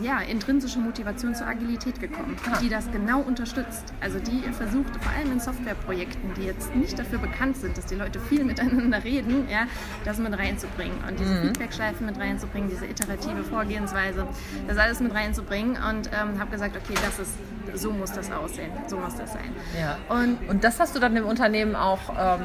ja, 0.00 0.20
intrinsische 0.20 0.78
Motivation 0.78 1.34
zur 1.34 1.46
Agilität 1.46 2.00
gekommen, 2.00 2.36
die 2.62 2.68
das 2.68 2.90
genau 2.92 3.20
unterstützt. 3.20 3.92
Also 4.00 4.18
die 4.18 4.40
versucht 4.52 4.96
vor 5.02 5.12
allem 5.12 5.32
in 5.32 5.40
Softwareprojekten, 5.40 6.34
die 6.34 6.44
jetzt 6.44 6.74
nicht 6.74 6.98
dafür 6.98 7.18
bekannt 7.18 7.56
sind, 7.56 7.76
dass 7.76 7.86
die 7.86 7.94
Leute 7.94 8.20
viel 8.20 8.44
miteinander 8.44 9.02
reden, 9.04 9.48
ja, 9.50 9.66
das 10.04 10.18
mit 10.18 10.36
reinzubringen 10.36 10.98
und 11.08 11.18
diese 11.18 11.34
mhm. 11.34 11.42
Feedback-Schleifen 11.48 12.06
mit 12.06 12.18
reinzubringen, 12.18 12.70
diese 12.70 12.86
iterative 12.86 13.44
Vorgehensweise, 13.44 14.26
das 14.66 14.78
alles 14.78 15.00
mit 15.00 15.14
reinzubringen 15.14 15.76
und 15.76 16.10
ähm, 16.12 16.38
habe 16.38 16.50
gesagt, 16.50 16.76
okay, 16.76 16.94
das 17.04 17.18
ist 17.18 17.34
so 17.74 17.92
muss 17.92 18.12
das 18.12 18.30
aussehen, 18.30 18.70
so 18.86 18.96
muss 18.96 19.16
das 19.16 19.32
sein. 19.32 19.54
Ja. 19.78 19.98
Und, 20.08 20.48
und 20.48 20.64
das 20.64 20.80
hast 20.80 20.94
du 20.96 21.00
dann 21.00 21.16
im 21.16 21.26
Unternehmen 21.26 21.76
auch, 21.76 22.00
ähm, 22.10 22.40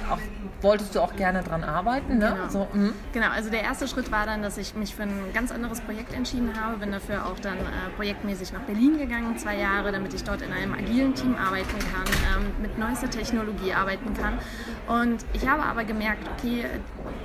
wolltest 0.61 0.95
du 0.95 0.99
auch 0.99 1.15
gerne 1.15 1.43
dran 1.43 1.63
arbeiten. 1.63 2.17
Ne? 2.17 2.33
Genau. 2.35 2.49
So, 2.49 2.67
mhm. 2.73 2.93
genau, 3.13 3.29
also 3.29 3.49
der 3.49 3.61
erste 3.61 3.87
Schritt 3.87 4.11
war 4.11 4.25
dann, 4.25 4.41
dass 4.41 4.57
ich 4.57 4.75
mich 4.75 4.95
für 4.95 5.03
ein 5.03 5.33
ganz 5.33 5.51
anderes 5.51 5.81
Projekt 5.81 6.13
entschieden 6.13 6.51
habe, 6.59 6.77
bin 6.77 6.91
dafür 6.91 7.25
auch 7.25 7.39
dann 7.39 7.57
äh, 7.57 7.89
projektmäßig 7.95 8.53
nach 8.53 8.61
Berlin 8.61 8.97
gegangen, 8.97 9.37
zwei 9.37 9.57
Jahre, 9.57 9.91
damit 9.91 10.13
ich 10.13 10.23
dort 10.23 10.41
in 10.41 10.51
einem 10.51 10.73
agilen 10.73 11.13
Team 11.13 11.35
arbeiten 11.35 11.79
kann, 11.91 12.05
ähm, 12.37 12.51
mit 12.61 12.77
neuester 12.77 13.09
Technologie 13.09 13.73
arbeiten 13.73 14.13
kann. 14.13 14.37
Und 14.87 15.25
ich 15.33 15.47
habe 15.47 15.63
aber 15.63 15.83
gemerkt, 15.83 16.27
okay, 16.37 16.65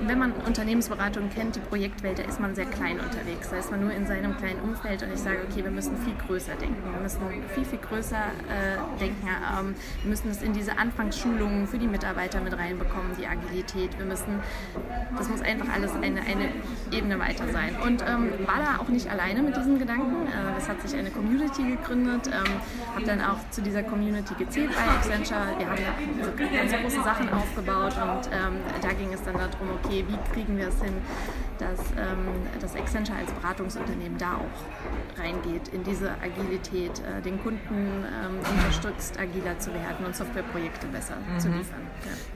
wenn 0.01 0.19
man 0.19 0.33
Unternehmensberatung 0.45 1.29
kennt, 1.29 1.55
die 1.55 1.59
Projektwelt, 1.59 2.19
da 2.19 2.23
ist 2.23 2.39
man 2.39 2.55
sehr 2.55 2.65
klein 2.65 2.99
unterwegs. 2.99 3.49
Da 3.49 3.57
ist 3.57 3.71
man 3.71 3.81
nur 3.81 3.91
in 3.91 4.05
seinem 4.05 4.37
kleinen 4.37 4.61
Umfeld 4.61 5.03
und 5.03 5.13
ich 5.13 5.19
sage, 5.19 5.39
okay, 5.49 5.63
wir 5.63 5.71
müssen 5.71 5.97
viel 5.97 6.15
größer 6.27 6.55
denken. 6.55 6.91
Wir 6.91 7.01
müssen 7.01 7.21
viel, 7.53 7.65
viel 7.65 7.79
größer 7.79 8.15
äh, 8.17 8.99
denken. 8.99 9.27
Ähm, 9.27 9.75
wir 10.03 10.09
müssen 10.09 10.31
es 10.31 10.41
in 10.41 10.53
diese 10.53 10.77
Anfangsschulungen 10.77 11.67
für 11.67 11.77
die 11.77 11.87
Mitarbeiter 11.87 12.41
mit 12.41 12.57
reinbekommen, 12.57 13.15
die 13.17 13.26
Agilität. 13.29 13.97
Wir 13.97 14.05
müssen, 14.05 14.39
das 15.17 15.29
muss 15.29 15.41
einfach 15.41 15.67
alles 15.73 15.91
eine, 15.93 16.21
eine 16.21 16.49
Ebene 16.91 17.19
weiter 17.19 17.47
sein. 17.51 17.75
Und 17.83 18.03
ähm, 18.07 18.31
war 18.45 18.59
da 18.59 18.81
auch 18.81 18.89
nicht 18.89 19.09
alleine 19.09 19.41
mit 19.41 19.55
diesen 19.55 19.79
Gedanken. 19.79 20.27
Äh, 20.27 20.57
es 20.57 20.67
hat 20.67 20.81
sich 20.81 20.97
eine 20.97 21.11
Community 21.11 21.63
gegründet, 21.63 22.27
ähm, 22.27 22.93
habe 22.95 23.05
dann 23.05 23.21
auch 23.21 23.37
zu 23.51 23.61
dieser 23.61 23.83
Community 23.83 24.33
gezählt 24.35 24.71
bei 24.75 24.95
Accenture. 24.95 25.57
Wir 25.57 25.67
haben 25.67 25.77
da 26.19 26.25
so 26.25 26.31
ganz 26.55 26.71
große 26.71 27.03
Sachen 27.03 27.29
aufgebaut 27.29 27.95
und 27.95 28.29
ähm, 28.31 28.57
da 28.81 28.89
ging 28.93 29.13
es 29.13 29.23
dann 29.23 29.35
darum, 29.35 29.69
okay, 29.83 30.05
wie 30.07 30.33
kriegen 30.33 30.57
wir 30.57 30.67
es 30.67 30.81
hin, 30.81 30.93
dass, 31.59 31.79
ähm, 31.79 32.27
dass 32.59 32.75
Accenture 32.75 33.17
als 33.17 33.31
Beratungsunternehmen 33.33 34.17
da 34.17 34.35
auch 34.35 35.19
reingeht 35.21 35.69
in 35.69 35.83
diese 35.83 36.11
Agilität, 36.21 36.91
äh, 36.99 37.21
den 37.21 37.41
Kunden 37.41 37.59
ähm, 37.75 38.39
unterstützt, 38.57 39.19
agiler 39.19 39.57
zu 39.59 39.73
werden 39.73 40.05
und 40.05 40.15
Softwareprojekte 40.15 40.87
besser 40.87 41.15
mhm. 41.15 41.39
zu 41.39 41.47
liefern. 41.49 41.81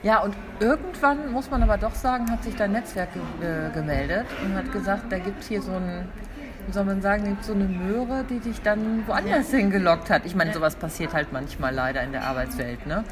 Ja. 0.02 0.12
ja. 0.12 0.22
und 0.22 0.36
irgendwann 0.60 1.32
muss 1.32 1.50
man 1.50 1.62
aber 1.62 1.78
doch 1.78 1.94
sagen, 1.94 2.30
hat 2.30 2.42
sich 2.44 2.54
dein 2.56 2.72
Netzwerk 2.72 3.10
ge 3.14 3.22
äh, 3.42 3.70
gemeldet 3.72 4.26
und 4.44 4.54
hat 4.54 4.72
gesagt, 4.72 5.10
da 5.10 5.18
gibt 5.18 5.40
es 5.40 5.48
hier 5.48 5.62
so 5.62 5.72
ein 5.72 6.08
wie 6.66 6.72
soll 6.72 6.84
man 6.84 7.02
sagen, 7.02 7.36
so 7.40 7.54
eine 7.54 7.64
Möhre, 7.64 8.24
die 8.28 8.38
dich 8.38 8.60
dann 8.62 9.06
woanders 9.06 9.50
ja. 9.50 9.58
hingelockt 9.58 10.10
hat. 10.10 10.24
Ich 10.24 10.34
meine, 10.34 10.52
sowas 10.52 10.76
passiert 10.76 11.12
halt 11.12 11.32
manchmal 11.32 11.74
leider 11.74 12.02
in 12.02 12.12
der 12.12 12.24
Arbeitswelt, 12.24 12.86
ne? 12.86 13.04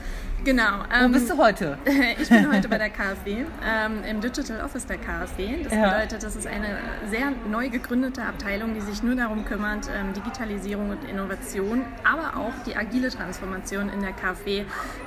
Genau. 0.45 0.85
Wo 0.89 1.05
ähm, 1.05 1.13
bist 1.13 1.31
du 1.31 1.37
heute? 1.37 1.77
ich 2.19 2.29
bin 2.29 2.51
heute 2.51 2.69
bei 2.69 2.79
der 2.79 2.91
KfW, 2.91 3.45
ähm, 3.65 4.05
im 4.09 4.21
Digital 4.21 4.65
Office 4.65 4.87
der 4.87 4.97
KfW. 4.97 5.65
Das 5.65 5.73
ja. 5.73 5.91
bedeutet, 5.91 6.23
das 6.23 6.37
ist 6.37 6.47
eine 6.47 6.79
sehr 7.11 7.33
neu 7.51 7.69
gegründete 7.69 8.23
Abteilung, 8.23 8.75
die 8.75 8.81
sich 8.81 9.03
nur 9.03 9.15
darum 9.15 9.45
kümmert, 9.45 9.89
ähm, 9.95 10.15
Digitalisierung 10.15 10.91
und 10.91 11.05
Innovation, 11.05 11.85
aber 12.05 12.39
auch 12.41 12.53
die 12.67 12.75
agile 12.75 13.11
Transformation 13.11 13.91
in 13.91 14.01
der 14.01 14.13
KfW 14.13 14.65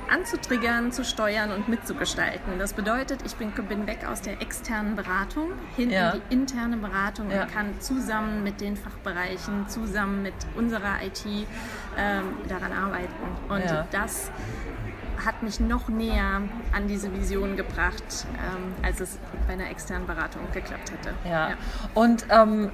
anzutriggern, 0.08 0.92
zu 0.92 1.04
steuern 1.04 1.50
und 1.50 1.68
mitzugestalten. 1.68 2.58
Das 2.58 2.72
bedeutet, 2.72 3.20
ich 3.24 3.34
bin, 3.34 3.50
bin 3.52 3.86
weg 3.86 4.06
aus 4.08 4.20
der 4.20 4.40
externen 4.40 4.94
Beratung 4.94 5.52
hin 5.76 5.90
ja. 5.90 6.10
in 6.10 6.20
die 6.28 6.34
interne 6.34 6.76
Beratung 6.76 7.30
ja. 7.30 7.42
und 7.42 7.52
kann 7.52 7.80
zusammen 7.80 8.44
mit 8.44 8.60
den 8.60 8.76
Fachbereichen, 8.76 9.68
zusammen 9.68 10.22
mit 10.22 10.34
unserer 10.56 11.02
IT 11.04 11.24
ähm, 11.98 12.24
daran 12.48 12.72
arbeiten. 12.72 13.12
Und 13.48 13.64
das 13.90 14.30
hat 15.24 15.42
mich 15.42 15.60
noch 15.60 15.88
näher 15.88 16.42
an 16.72 16.88
diese 16.88 17.12
Vision 17.12 17.56
gebracht, 17.56 18.26
ähm, 18.34 18.74
als 18.82 19.00
es 19.00 19.18
bei 19.46 19.54
einer 19.54 19.70
externen 19.70 20.06
Beratung 20.06 20.42
geklappt 20.52 20.92
hätte. 20.92 21.14
Ja. 21.24 21.50
ja. 21.50 21.56
Und 21.94 22.26
ähm, 22.30 22.70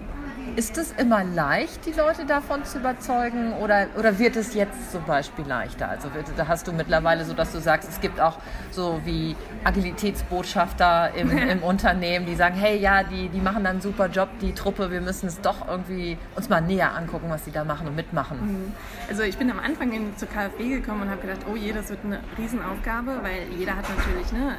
ist 0.57 0.79
es 0.79 0.93
immer 0.93 1.25
leicht, 1.25 1.87
die 1.87 1.93
Leute 1.93 2.25
davon 2.25 2.65
zu 2.65 2.79
überzeugen 2.79 3.53
oder, 3.55 3.87
oder 3.99 4.19
wird 4.19 4.37
es 4.37 4.55
jetzt 4.55 4.93
zum 4.93 5.05
Beispiel 5.05 5.45
leichter? 5.47 5.89
Also 5.89 6.13
wird, 6.15 6.27
da 6.37 6.49
hast 6.49 6.67
du 6.67 6.73
mittlerweile 6.73 7.25
so, 7.25 7.35
dass 7.35 7.53
du 7.53 7.61
sagst, 7.61 7.89
es 7.89 8.01
gibt 8.01 8.21
auch 8.21 8.39
so 8.71 9.01
wie 9.05 9.37
Agilitätsbotschafter 9.65 11.15
im, 11.15 11.31
im 11.51 11.63
Unternehmen, 11.63 12.27
die 12.27 12.35
sagen, 12.35 12.55
hey, 12.55 12.79
ja, 12.79 13.03
die, 13.03 13.29
die 13.29 13.41
machen 13.41 13.65
dann 13.65 13.73
einen 13.73 13.81
super 13.81 14.07
Job, 14.07 14.29
die 14.41 14.53
Truppe, 14.53 14.91
wir 14.91 15.01
müssen 15.01 15.27
es 15.27 15.41
doch 15.41 15.67
irgendwie 15.69 16.19
uns 16.37 16.49
mal 16.49 16.61
näher 16.61 16.95
angucken, 16.95 17.27
was 17.31 17.45
sie 17.45 17.53
da 17.53 17.65
machen 17.65 17.87
und 17.87 17.97
mitmachen. 17.97 18.39
Mhm. 18.41 18.73
Also 19.09 19.23
ich 19.23 19.37
bin 19.37 19.51
am 19.51 19.61
Anfang 19.61 19.93
in, 19.93 20.17
zur 20.17 20.29
KfW 20.29 20.69
gekommen 20.69 21.03
und 21.03 21.11
habe 21.11 21.21
gedacht, 21.21 21.41
oh 21.51 21.57
je, 21.57 21.73
das 21.73 21.91
wird 21.91 22.01
eine 22.05 22.21
Riesenaufgabe, 22.39 23.21
weil 23.23 23.59
jeder 23.59 23.77
hat 23.77 23.85
natürlich 23.97 24.33
ne, 24.33 24.57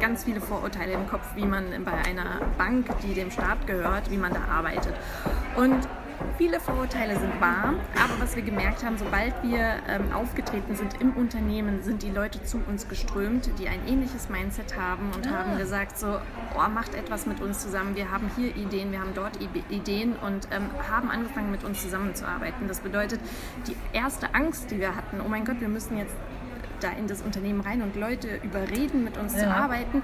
ganz 0.00 0.24
viele 0.24 0.40
Vorurteile 0.40 0.92
im 0.92 1.08
Kopf, 1.08 1.26
wie 1.34 1.46
man 1.46 1.64
bei 1.84 1.92
einer 1.92 2.40
Bank, 2.56 2.86
die 3.02 3.14
dem 3.14 3.30
Staat 3.30 3.66
gehört, 3.66 4.10
wie 4.10 4.16
man 4.16 4.32
da 4.32 4.40
arbeitet. 4.50 4.94
Und 5.56 5.88
Viele 6.36 6.60
Vorurteile 6.60 7.18
sind 7.18 7.40
wahr, 7.40 7.74
aber 7.96 8.20
was 8.20 8.34
wir 8.36 8.42
gemerkt 8.42 8.84
haben, 8.84 8.96
sobald 8.96 9.34
wir 9.42 9.76
ähm, 9.88 10.12
aufgetreten 10.12 10.74
sind 10.76 11.00
im 11.00 11.12
Unternehmen, 11.12 11.82
sind 11.82 12.02
die 12.02 12.10
Leute 12.10 12.42
zu 12.42 12.60
uns 12.66 12.88
geströmt, 12.88 13.50
die 13.58 13.68
ein 13.68 13.80
ähnliches 13.86 14.28
Mindset 14.28 14.76
haben 14.76 15.10
und 15.14 15.26
ah. 15.26 15.30
haben 15.30 15.58
gesagt, 15.58 15.98
so, 15.98 16.18
oh, 16.56 16.68
macht 16.68 16.94
etwas 16.94 17.26
mit 17.26 17.40
uns 17.40 17.60
zusammen, 17.60 17.96
wir 17.96 18.10
haben 18.10 18.30
hier 18.36 18.54
Ideen, 18.56 18.92
wir 18.92 19.00
haben 19.00 19.14
dort 19.14 19.38
Ideen 19.68 20.14
und 20.16 20.48
ähm, 20.50 20.70
haben 20.90 21.10
angefangen 21.10 21.50
mit 21.50 21.64
uns 21.64 21.82
zusammenzuarbeiten. 21.82 22.68
Das 22.68 22.80
bedeutet, 22.80 23.20
die 23.66 23.76
erste 23.92 24.34
Angst, 24.34 24.70
die 24.70 24.78
wir 24.78 24.94
hatten, 24.94 25.20
oh 25.24 25.28
mein 25.28 25.44
Gott, 25.44 25.60
wir 25.60 25.68
müssen 25.68 25.98
jetzt 25.98 26.14
da 26.80 26.90
in 26.92 27.06
das 27.06 27.22
Unternehmen 27.22 27.60
rein 27.60 27.82
und 27.82 27.96
Leute 27.96 28.40
überreden, 28.42 29.04
mit 29.04 29.16
uns 29.16 29.34
ja. 29.34 29.40
zu 29.40 29.50
arbeiten, 29.50 30.02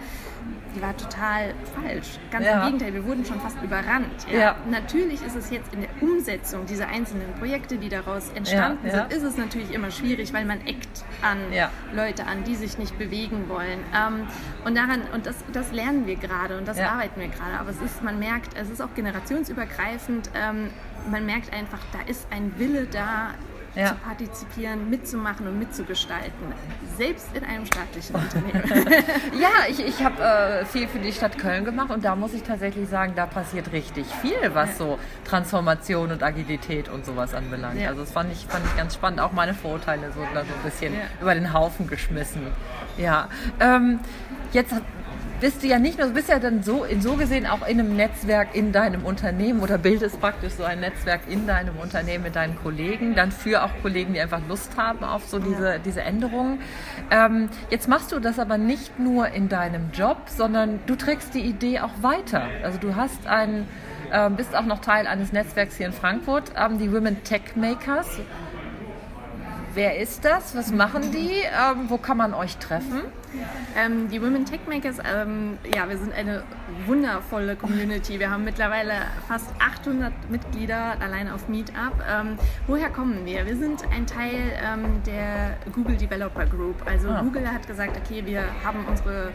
die 0.75 0.83
war 0.83 0.97
total 0.97 1.55
falsch. 1.75 2.19
Ganz 2.31 2.45
ja. 2.47 2.61
im 2.61 2.67
Gegenteil, 2.67 2.95
wir 2.95 3.05
wurden 3.05 3.25
schon 3.25 3.41
fast 3.41 3.61
überrannt. 3.63 4.27
Ja. 4.33 4.57
Natürlich 4.71 5.25
ist 5.25 5.37
es 5.37 5.51
jetzt 5.51 5.73
in 5.73 5.81
der 5.83 5.91
Umsetzung 6.01 6.67
dieser 6.67 6.89
einzelnen 6.89 7.33
Projekte, 7.35 7.79
die 7.79 7.89
daraus 7.89 8.31
entstanden 8.35 8.91
sind, 8.91 9.13
ist 9.13 9.23
es 9.23 9.37
natürlich 9.37 9.73
immer 9.73 9.91
schwierig, 9.91 10.33
weil 10.33 10.45
man 10.45 10.61
eckt 10.67 11.05
an 11.23 11.39
Leute 11.95 12.27
an, 12.27 12.45
die 12.45 12.57
sich 12.57 12.79
nicht 12.79 12.99
bewegen 12.99 13.49
wollen. 13.49 13.81
Ähm, 13.95 14.27
und 14.65 14.77
daran, 14.77 15.03
und 15.13 15.27
das, 15.27 15.37
das 15.53 15.73
lernen 15.73 16.07
wir 16.07 16.17
gerade 16.17 16.59
und 16.59 16.67
das 16.67 16.79
arbeiten 16.79 17.21
wir 17.21 17.29
gerade. 17.29 17.59
Aber 17.59 17.71
es 17.71 17.81
ist, 17.81 18.03
man 18.03 18.19
merkt, 18.19 18.57
es 18.57 18.71
ist 18.71 18.81
auch 18.81 18.95
generationsübergreifend, 18.95 20.31
ähm, 20.35 20.71
man 21.11 21.27
merkt 21.27 21.53
einfach, 21.53 21.79
da 21.93 22.01
ist 22.11 22.27
ein 22.31 22.59
Wille 22.59 22.87
da, 22.87 23.35
ja. 23.75 23.89
zu 23.89 23.95
partizipieren, 23.97 24.91
mitzumachen 24.91 25.47
und 25.47 25.59
mitzugestalten, 25.59 26.53
selbst 26.97 27.29
in 27.35 27.45
einem 27.45 27.67
staatlichen 27.67 28.15
Unternehmen. 28.15 28.87
ja, 29.41 29.69
ich, 29.69 29.81
ich 29.81 30.05
habe 30.05 30.23
äh, 30.23 30.65
viel 30.65 30.89
für 30.89 30.99
die 30.99 31.13
Stadt 31.13 31.39
Köln 31.39 31.65
gemacht 31.65 31.91
und 31.91 32.05
da 32.05 32.17
muss 32.17 32.35
ich 32.35 32.43
tatsächlich 32.43 32.89
sagen, 32.89 33.13
da 33.17 33.27
passiert 33.27 33.73
richtig 33.73 34.07
viel, 34.23 34.55
was 34.55 34.71
ja. 34.71 34.77
so 34.77 34.99
Transformation 35.25 36.13
und 36.13 36.23
Agilität 36.23 36.89
und 36.89 37.05
sowas 37.05 37.35
anbelangt. 37.35 37.81
Ja. 37.81 37.89
Also 37.89 38.03
das 38.03 38.11
fand 38.11 38.33
ich, 38.33 38.47
fand 38.47 38.65
ich 38.67 38.77
ganz 38.77 38.95
spannend. 38.95 39.21
Auch 39.21 39.33
meine 39.33 39.55
Vorurteile 39.55 40.13
so, 40.13 40.21
so 40.21 40.39
ein 40.39 40.47
bisschen 40.63 40.95
über 41.21 41.35
den 41.35 41.53
Haufen 41.53 41.87
geschmissen. 41.87 42.47
Ja. 42.97 43.29
Ähm, 43.61 44.01
jetzt 44.53 44.75
bist 45.41 45.63
du 45.63 45.67
ja 45.67 45.79
nicht 45.79 45.99
nur, 45.99 46.09
du 46.09 46.15
bist 46.15 46.29
ja 46.29 46.39
dann 46.39 46.63
so, 46.63 46.85
in 46.85 47.03
so 47.03 47.17
gesehen 47.17 47.47
auch 47.47 47.67
in 47.67 47.81
einem 47.81 47.97
Netzwerk 47.97 48.55
in 48.55 48.73
deinem 48.73 49.05
Unternehmen 49.05 49.61
oder 49.61 49.79
bildest 49.79 50.21
praktisch 50.21 50.55
so 50.55 50.65
ein 50.65 50.81
Netzwerk 50.81 51.23
in 51.29 51.47
deinem 51.47 51.77
Unternehmen 51.77 52.25
mit 52.25 52.37
deinen 52.37 52.57
Kollegen, 52.57 53.15
dann 53.15 53.33
für 53.33 53.63
auch 53.63 53.71
Kollegen, 53.83 54.15
die 54.15 54.21
einfach 54.21 54.41
Lust 54.49 54.77
haben 54.77 55.05
auf 55.05 55.27
so 55.27 55.39
diese, 55.39 55.73
ja. 55.73 55.79
diese 55.79 56.03
Änderungen. 56.03 56.61
Ähm, 57.11 57.49
jetzt 57.71 57.89
machst 57.89 58.13
du 58.13 58.21
das 58.21 58.39
aber 58.39 58.59
nicht 58.59 58.99
nur 58.99 59.29
in 59.29 59.49
deinem 59.49 59.91
Job, 59.93 60.19
sondern 60.27 60.81
du 60.87 60.97
trägst 60.97 61.35
die 61.35 61.43
Idee 61.43 61.81
auch 61.81 62.03
weiter. 62.03 62.45
Also 62.63 62.79
du 62.79 62.95
hast 62.95 63.27
ein, 63.27 63.67
äh, 64.11 64.31
bist 64.31 64.55
auch 64.55 64.67
noch 64.67 64.81
Teil 64.81 65.07
eines 65.07 65.33
Netzwerks 65.33 65.77
hier 65.77 65.87
in 65.87 65.93
Frankfurt, 65.93 66.53
ähm, 66.57 66.79
die 66.79 66.93
Women 66.93 67.23
Tech 67.25 67.57
Makers. 67.57 68.21
Wer 69.75 69.99
ist 69.99 70.25
das? 70.25 70.57
Was 70.57 70.73
machen 70.73 71.11
die? 71.11 71.33
Ähm, 71.33 71.87
wo 71.89 71.99
kann 71.99 72.17
man 72.17 72.33
euch 72.33 72.57
treffen? 72.59 73.03
Ähm, 73.77 74.09
die 74.09 74.23
Women 74.23 74.45
Tech 74.45 74.61
Makers, 74.69 74.99
ähm, 74.99 75.59
ja, 75.75 75.89
wir 75.89 75.99
sind 75.99 76.13
eine 76.13 76.43
wundervolle 76.87 77.57
Community. 77.57 78.19
Wir 78.19 78.31
haben 78.31 78.45
mittlerweile 78.45 78.95
fast 79.29 79.49
800 79.59 80.13
Mitglieder 80.31 80.97
allein 81.01 81.31
auf 81.31 81.49
Meetup. 81.49 81.95
Ähm, 82.09 82.39
woher 82.67 82.91
kommen 82.91 83.27
wir? 83.27 83.47
Wir 83.47 83.57
sind 83.57 83.83
ein 83.95 84.07
Teil 84.07 84.53
ähm, 84.63 85.03
der 85.05 85.57
Google 85.73 85.97
Developer 85.97 86.47
Group. 86.47 86.77
Also 86.87 87.09
ah. 87.09 87.23
Google 87.23 87.51
hat 87.51 87.67
gesagt, 87.67 87.97
okay, 87.97 88.23
wir 88.25 88.45
haben 88.65 88.85
unsere 88.89 89.33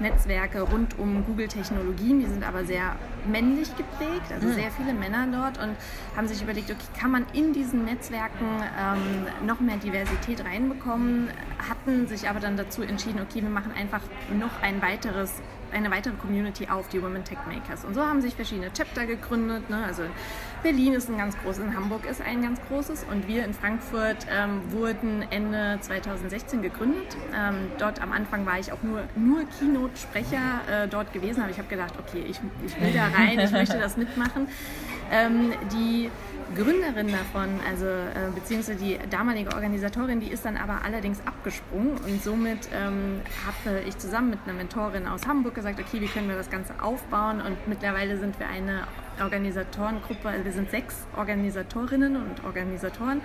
Netzwerke 0.00 0.62
rund 0.62 0.98
um 0.98 1.24
Google-Technologien, 1.24 2.20
die 2.20 2.26
sind 2.26 2.46
aber 2.46 2.64
sehr 2.64 2.96
männlich 3.26 3.74
geprägt, 3.76 4.32
also 4.32 4.48
mhm. 4.48 4.54
sehr 4.54 4.70
viele 4.70 4.92
Männer 4.92 5.26
dort 5.30 5.62
und 5.62 5.76
haben 6.16 6.28
sich 6.28 6.42
überlegt, 6.42 6.70
okay, 6.70 7.00
kann 7.00 7.10
man 7.10 7.26
in 7.32 7.52
diesen 7.52 7.84
Netzwerken 7.84 8.46
ähm, 8.78 9.46
noch 9.46 9.60
mehr 9.60 9.76
Diversität 9.76 10.44
reinbekommen, 10.44 11.28
hatten 11.68 12.06
sich 12.06 12.28
aber 12.28 12.40
dann 12.40 12.56
dazu 12.56 12.82
entschieden, 12.82 13.20
okay, 13.20 13.41
wir 13.42 13.50
machen 13.50 13.72
einfach 13.72 14.02
noch 14.32 14.62
ein 14.62 14.80
weiteres 14.80 15.42
eine 15.72 15.90
weitere 15.90 16.14
Community 16.14 16.68
auf, 16.68 16.88
die 16.88 17.02
Women 17.02 17.24
Tech 17.24 17.38
Makers. 17.46 17.84
Und 17.84 17.94
so 17.94 18.02
haben 18.02 18.20
sich 18.20 18.34
verschiedene 18.34 18.72
Chapter 18.72 19.06
gegründet. 19.06 19.70
Ne? 19.70 19.82
Also 19.84 20.02
Berlin 20.62 20.94
ist 20.94 21.08
ein 21.08 21.18
ganz 21.18 21.36
großes, 21.38 21.64
in 21.64 21.74
Hamburg 21.74 22.04
ist 22.08 22.20
ein 22.20 22.42
ganz 22.42 22.60
großes 22.68 23.04
und 23.10 23.26
wir 23.26 23.44
in 23.44 23.54
Frankfurt 23.54 24.26
ähm, 24.30 24.60
wurden 24.70 25.24
Ende 25.30 25.78
2016 25.80 26.62
gegründet. 26.62 27.16
Ähm, 27.34 27.54
dort 27.78 28.00
am 28.00 28.12
Anfang 28.12 28.46
war 28.46 28.58
ich 28.58 28.72
auch 28.72 28.82
nur, 28.82 29.02
nur 29.16 29.44
Keynote-Sprecher 29.58 30.84
äh, 30.84 30.88
dort 30.88 31.12
gewesen, 31.12 31.40
aber 31.40 31.50
ich 31.50 31.58
habe 31.58 31.68
gedacht, 31.68 31.94
okay, 31.98 32.24
ich, 32.28 32.40
ich 32.66 32.80
will 32.80 32.92
da 32.92 33.08
rein, 33.08 33.38
ich 33.40 33.50
möchte 33.50 33.78
das 33.78 33.96
mitmachen. 33.96 34.48
Ähm, 35.12 35.52
die 35.70 36.10
Gründerin 36.56 37.12
davon, 37.12 37.60
also 37.68 37.84
äh, 37.84 38.30
beziehungsweise 38.34 38.78
die 38.78 38.98
damalige 39.10 39.54
Organisatorin, 39.54 40.20
die 40.20 40.28
ist 40.28 40.44
dann 40.44 40.56
aber 40.56 40.84
allerdings 40.84 41.20
abgesprungen 41.26 41.98
und 41.98 42.22
somit 42.22 42.68
ähm, 42.74 43.20
habe 43.46 43.80
ich 43.86 43.96
zusammen 43.98 44.30
mit 44.30 44.38
einer 44.44 44.54
Mentorin 44.54 45.06
aus 45.06 45.26
Hamburg 45.26 45.54
gesagt, 45.54 45.78
okay, 45.80 46.00
wie 46.00 46.06
können 46.06 46.28
wir 46.28 46.36
das 46.36 46.50
Ganze 46.50 46.82
aufbauen? 46.82 47.40
Und 47.40 47.56
mittlerweile 47.68 48.16
sind 48.18 48.38
wir 48.38 48.48
eine 48.48 48.86
Organisatorengruppe, 49.20 50.28
also 50.28 50.44
wir 50.44 50.52
sind 50.52 50.70
sechs 50.70 51.06
Organisatorinnen 51.16 52.16
und 52.16 52.44
Organisatoren, 52.44 53.20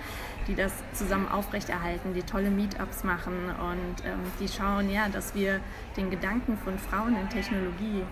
die 0.46 0.54
das 0.54 0.72
zusammen 0.92 1.28
aufrechterhalten, 1.28 2.14
die 2.14 2.22
tolle 2.22 2.50
Meetups 2.50 3.02
machen 3.04 3.34
und 3.34 4.04
ähm, 4.04 4.20
die 4.40 4.48
schauen, 4.48 4.90
ja, 4.90 5.08
dass 5.08 5.34
wir 5.34 5.60
den 5.96 6.10
Gedanken 6.10 6.58
von 6.58 6.78
Frauen 6.78 7.16
in 7.16 7.28
Technologie 7.30 8.04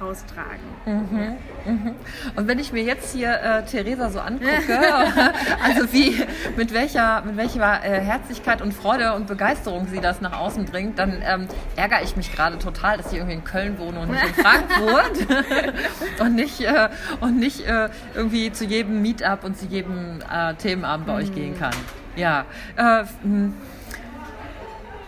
raustragen. 0.00 0.58
Mhm, 0.86 1.36
mhm. 1.64 1.94
Und 2.36 2.48
wenn 2.48 2.58
ich 2.58 2.72
mir 2.72 2.82
jetzt 2.82 3.14
hier 3.14 3.40
äh, 3.40 3.64
Theresa 3.64 4.10
so 4.10 4.20
angucke, 4.20 4.78
also 5.64 5.92
wie, 5.92 6.22
mit 6.56 6.72
welcher, 6.72 7.22
mit 7.22 7.36
welcher 7.36 7.84
äh, 7.84 8.00
Herzlichkeit 8.00 8.62
und 8.62 8.72
Freude 8.74 9.14
und 9.14 9.26
Begeisterung 9.26 9.86
sie 9.88 10.00
das 10.00 10.20
nach 10.20 10.38
außen 10.38 10.64
bringt, 10.66 10.98
dann 10.98 11.22
ähm, 11.24 11.48
ärgere 11.76 12.02
ich 12.02 12.16
mich 12.16 12.32
gerade 12.32 12.58
total, 12.58 12.96
dass 12.96 13.12
ich 13.12 13.18
irgendwie 13.18 13.34
in 13.34 13.44
Köln 13.44 13.78
wohne 13.78 14.00
und 14.00 14.10
nicht 14.10 14.24
in 14.24 14.34
Frankfurt 14.44 15.74
und 16.20 16.34
nicht, 16.34 16.60
äh, 16.60 16.88
und 17.20 17.38
nicht 17.38 17.66
äh, 17.66 17.88
irgendwie 18.14 18.52
zu 18.52 18.64
jedem 18.64 19.02
Meetup 19.02 19.44
und 19.44 19.56
zu 19.58 19.66
jedem 19.66 20.20
äh, 20.32 20.54
Themenabend 20.54 21.06
bei 21.06 21.12
mhm. 21.14 21.18
euch 21.18 21.34
gehen 21.34 21.58
kann. 21.58 21.74
Ja. 22.16 22.44
Äh, 22.76 23.04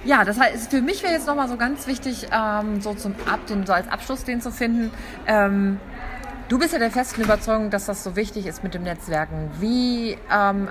ja, 0.05 0.25
das 0.25 0.39
heißt, 0.39 0.71
für 0.71 0.81
mich 0.81 1.03
wäre 1.03 1.13
jetzt 1.13 1.27
nochmal 1.27 1.49
so 1.49 1.57
ganz 1.57 1.87
wichtig, 1.87 2.29
ähm, 2.33 2.81
so 2.81 2.95
zum 2.95 3.15
Ab, 3.31 3.47
den, 3.49 3.67
so 3.67 3.73
als 3.73 3.89
Abschluss 3.89 4.25
den 4.25 4.41
zu 4.41 4.51
finden. 4.51 4.91
Ähm, 5.27 5.79
du 6.49 6.59
bist 6.59 6.73
ja 6.73 6.79
der 6.79 6.91
festen 6.91 7.23
Überzeugung, 7.23 7.71
dass 7.71 7.87
das 7.87 8.03
so 8.03 8.17
wichtig 8.17 8.47
ist 8.47 8.63
mit 8.63 8.75
dem 8.75 8.83
Netzwerken. 8.83 9.51
Wie, 9.59 10.17
ähm, 10.33 10.69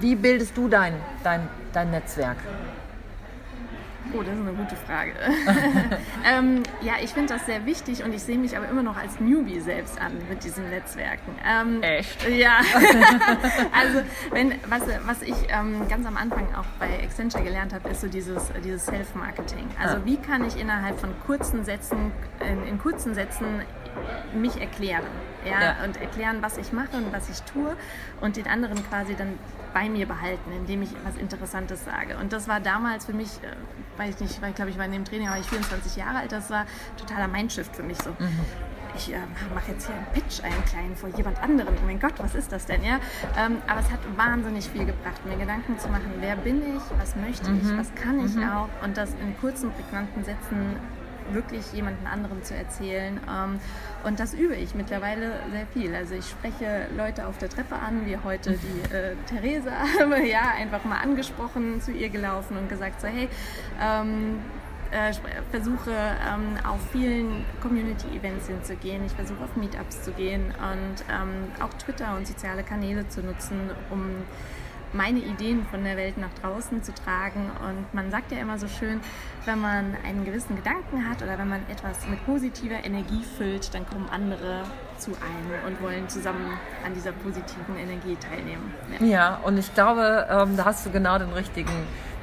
wie 0.00 0.14
bildest 0.14 0.56
du 0.56 0.68
dein, 0.68 0.94
dein, 1.24 1.48
dein 1.72 1.90
Netzwerk? 1.90 2.36
Oh, 4.12 4.22
das 4.22 4.34
ist 4.34 4.40
eine 4.40 4.52
gute 4.52 4.76
Frage. 4.76 5.12
ähm, 6.24 6.62
ja, 6.80 6.94
ich 7.02 7.10
finde 7.10 7.34
das 7.34 7.46
sehr 7.46 7.64
wichtig 7.66 8.02
und 8.02 8.12
ich 8.12 8.22
sehe 8.22 8.38
mich 8.38 8.56
aber 8.56 8.68
immer 8.68 8.82
noch 8.82 8.96
als 8.96 9.20
Newbie 9.20 9.60
selbst 9.60 10.00
an 10.00 10.12
mit 10.28 10.42
diesen 10.42 10.68
Netzwerken. 10.70 11.36
Ähm, 11.46 11.82
Echt? 11.82 12.28
Ja. 12.28 12.60
also, 13.72 14.02
wenn, 14.30 14.54
was, 14.68 14.82
was 15.06 15.22
ich 15.22 15.36
ähm, 15.48 15.88
ganz 15.88 16.06
am 16.06 16.16
Anfang 16.16 16.54
auch 16.54 16.64
bei 16.78 17.02
Accenture 17.04 17.44
gelernt 17.44 17.72
habe, 17.72 17.88
ist 17.90 18.00
so 18.00 18.08
dieses, 18.08 18.50
dieses 18.64 18.86
Self-Marketing. 18.86 19.68
Also, 19.80 19.96
ah. 19.96 20.00
wie 20.04 20.16
kann 20.16 20.44
ich 20.44 20.58
innerhalb 20.58 20.98
von 20.98 21.10
kurzen 21.26 21.64
Sätzen, 21.64 22.12
in, 22.40 22.66
in 22.66 22.78
kurzen 22.78 23.14
Sätzen 23.14 23.62
mich 24.34 24.60
erklären 24.60 25.04
ja, 25.44 25.60
ja, 25.60 25.84
und 25.84 26.00
erklären, 26.00 26.38
was 26.40 26.58
ich 26.58 26.72
mache 26.72 26.96
und 26.96 27.12
was 27.12 27.28
ich 27.28 27.42
tue 27.42 27.76
und 28.20 28.36
den 28.36 28.46
anderen 28.46 28.76
quasi 28.88 29.14
dann 29.14 29.38
bei 29.72 29.88
mir 29.88 30.06
behalten, 30.06 30.52
indem 30.52 30.82
ich 30.82 30.90
was 31.04 31.16
Interessantes 31.16 31.84
sage. 31.84 32.16
Und 32.18 32.32
das 32.32 32.48
war 32.48 32.60
damals 32.60 33.06
für 33.06 33.12
mich, 33.12 33.28
äh, 33.42 33.98
weiß 33.98 34.16
ich 34.16 34.20
nicht, 34.20 34.42
weil 34.42 34.50
ich 34.50 34.56
glaube, 34.56 34.70
ich 34.70 34.78
war 34.78 34.84
in 34.84 34.92
dem 34.92 35.04
Training, 35.04 35.28
war 35.28 35.38
ich 35.38 35.46
24 35.46 35.96
Jahre 35.96 36.18
alt, 36.18 36.32
das 36.32 36.50
war 36.50 36.66
totaler 36.96 37.28
Mindshift 37.28 37.74
für 37.74 37.82
mich 37.82 37.98
so. 37.98 38.10
Mhm. 38.10 38.40
Ich 38.96 39.12
äh, 39.12 39.18
mache 39.54 39.70
jetzt 39.70 39.86
hier 39.86 39.94
einen 39.94 40.06
Pitch, 40.12 40.42
einen 40.42 40.64
kleinen 40.64 40.96
vor 40.96 41.08
jemand 41.10 41.40
anderem. 41.40 41.74
Oh 41.80 41.86
mein 41.86 42.00
Gott, 42.00 42.14
was 42.18 42.34
ist 42.34 42.50
das 42.50 42.66
denn? 42.66 42.82
Ja? 42.82 42.98
Ähm, 43.38 43.58
aber 43.68 43.80
es 43.80 43.90
hat 43.90 44.00
wahnsinnig 44.16 44.68
viel 44.68 44.84
gebracht, 44.84 45.24
mir 45.24 45.36
Gedanken 45.36 45.78
zu 45.78 45.88
machen, 45.88 46.12
wer 46.18 46.34
bin 46.36 46.60
ich, 46.76 46.82
was 46.98 47.14
möchte 47.14 47.50
ich, 47.52 47.62
mhm. 47.62 47.78
was 47.78 47.94
kann 47.94 48.24
ich 48.24 48.34
mhm. 48.34 48.50
auch 48.50 48.68
und 48.82 48.96
das 48.96 49.10
in 49.22 49.38
kurzen, 49.40 49.70
prägnanten 49.70 50.24
Sätzen 50.24 50.76
wirklich 51.34 51.72
jemanden 51.72 52.06
anderen 52.06 52.42
zu 52.42 52.54
erzählen. 52.54 53.20
Ähm, 53.28 53.60
und 54.04 54.20
das 54.20 54.34
übe 54.34 54.54
ich 54.54 54.74
mittlerweile 54.74 55.32
sehr 55.52 55.66
viel. 55.72 55.94
Also 55.94 56.14
ich 56.14 56.28
spreche 56.28 56.86
Leute 56.96 57.26
auf 57.26 57.38
der 57.38 57.48
Treppe 57.48 57.76
an, 57.76 58.06
wie 58.06 58.16
heute 58.16 58.52
die 58.52 58.94
äh, 58.94 59.14
Theresa, 59.26 59.72
ja, 60.24 60.52
einfach 60.56 60.84
mal 60.84 60.98
angesprochen, 60.98 61.80
zu 61.80 61.92
ihr 61.92 62.08
gelaufen 62.08 62.56
und 62.56 62.68
gesagt 62.68 63.00
so, 63.00 63.08
hey, 63.08 63.28
ähm, 63.82 64.40
äh, 64.90 65.12
versuche 65.50 65.92
ähm, 65.92 66.56
auf 66.66 66.80
vielen 66.90 67.44
Community-Events 67.62 68.48
hinzugehen. 68.48 69.04
Ich 69.06 69.12
versuche 69.12 69.44
auf 69.44 69.54
Meetups 69.56 70.02
zu 70.02 70.12
gehen 70.12 70.46
und 70.46 71.04
ähm, 71.10 71.52
auch 71.62 71.72
Twitter 71.74 72.16
und 72.16 72.26
soziale 72.26 72.64
Kanäle 72.64 73.08
zu 73.08 73.22
nutzen, 73.22 73.70
um 73.90 74.10
meine 74.92 75.18
Ideen 75.20 75.64
von 75.70 75.84
der 75.84 75.96
Welt 75.96 76.18
nach 76.18 76.32
draußen 76.42 76.82
zu 76.82 76.92
tragen. 76.92 77.50
Und 77.66 77.92
man 77.94 78.10
sagt 78.10 78.32
ja 78.32 78.38
immer 78.38 78.58
so 78.58 78.68
schön, 78.68 79.00
wenn 79.44 79.60
man 79.60 79.96
einen 80.04 80.24
gewissen 80.24 80.56
Gedanken 80.56 81.08
hat 81.08 81.22
oder 81.22 81.38
wenn 81.38 81.48
man 81.48 81.60
etwas 81.70 82.06
mit 82.08 82.24
positiver 82.26 82.84
Energie 82.84 83.22
füllt, 83.38 83.72
dann 83.74 83.86
kommen 83.86 84.08
andere 84.10 84.64
zu 84.98 85.12
einem 85.12 85.66
und 85.66 85.82
wollen 85.82 86.08
zusammen 86.08 86.58
an 86.84 86.94
dieser 86.94 87.12
positiven 87.12 87.76
Energie 87.78 88.16
teilnehmen. 88.16 88.72
Ja, 89.00 89.06
ja 89.06 89.40
und 89.44 89.58
ich 89.58 89.72
glaube, 89.74 90.26
ähm, 90.30 90.56
da 90.56 90.66
hast 90.66 90.84
du 90.86 90.90
genau 90.90 91.18
den 91.18 91.32
richtigen, 91.32 91.72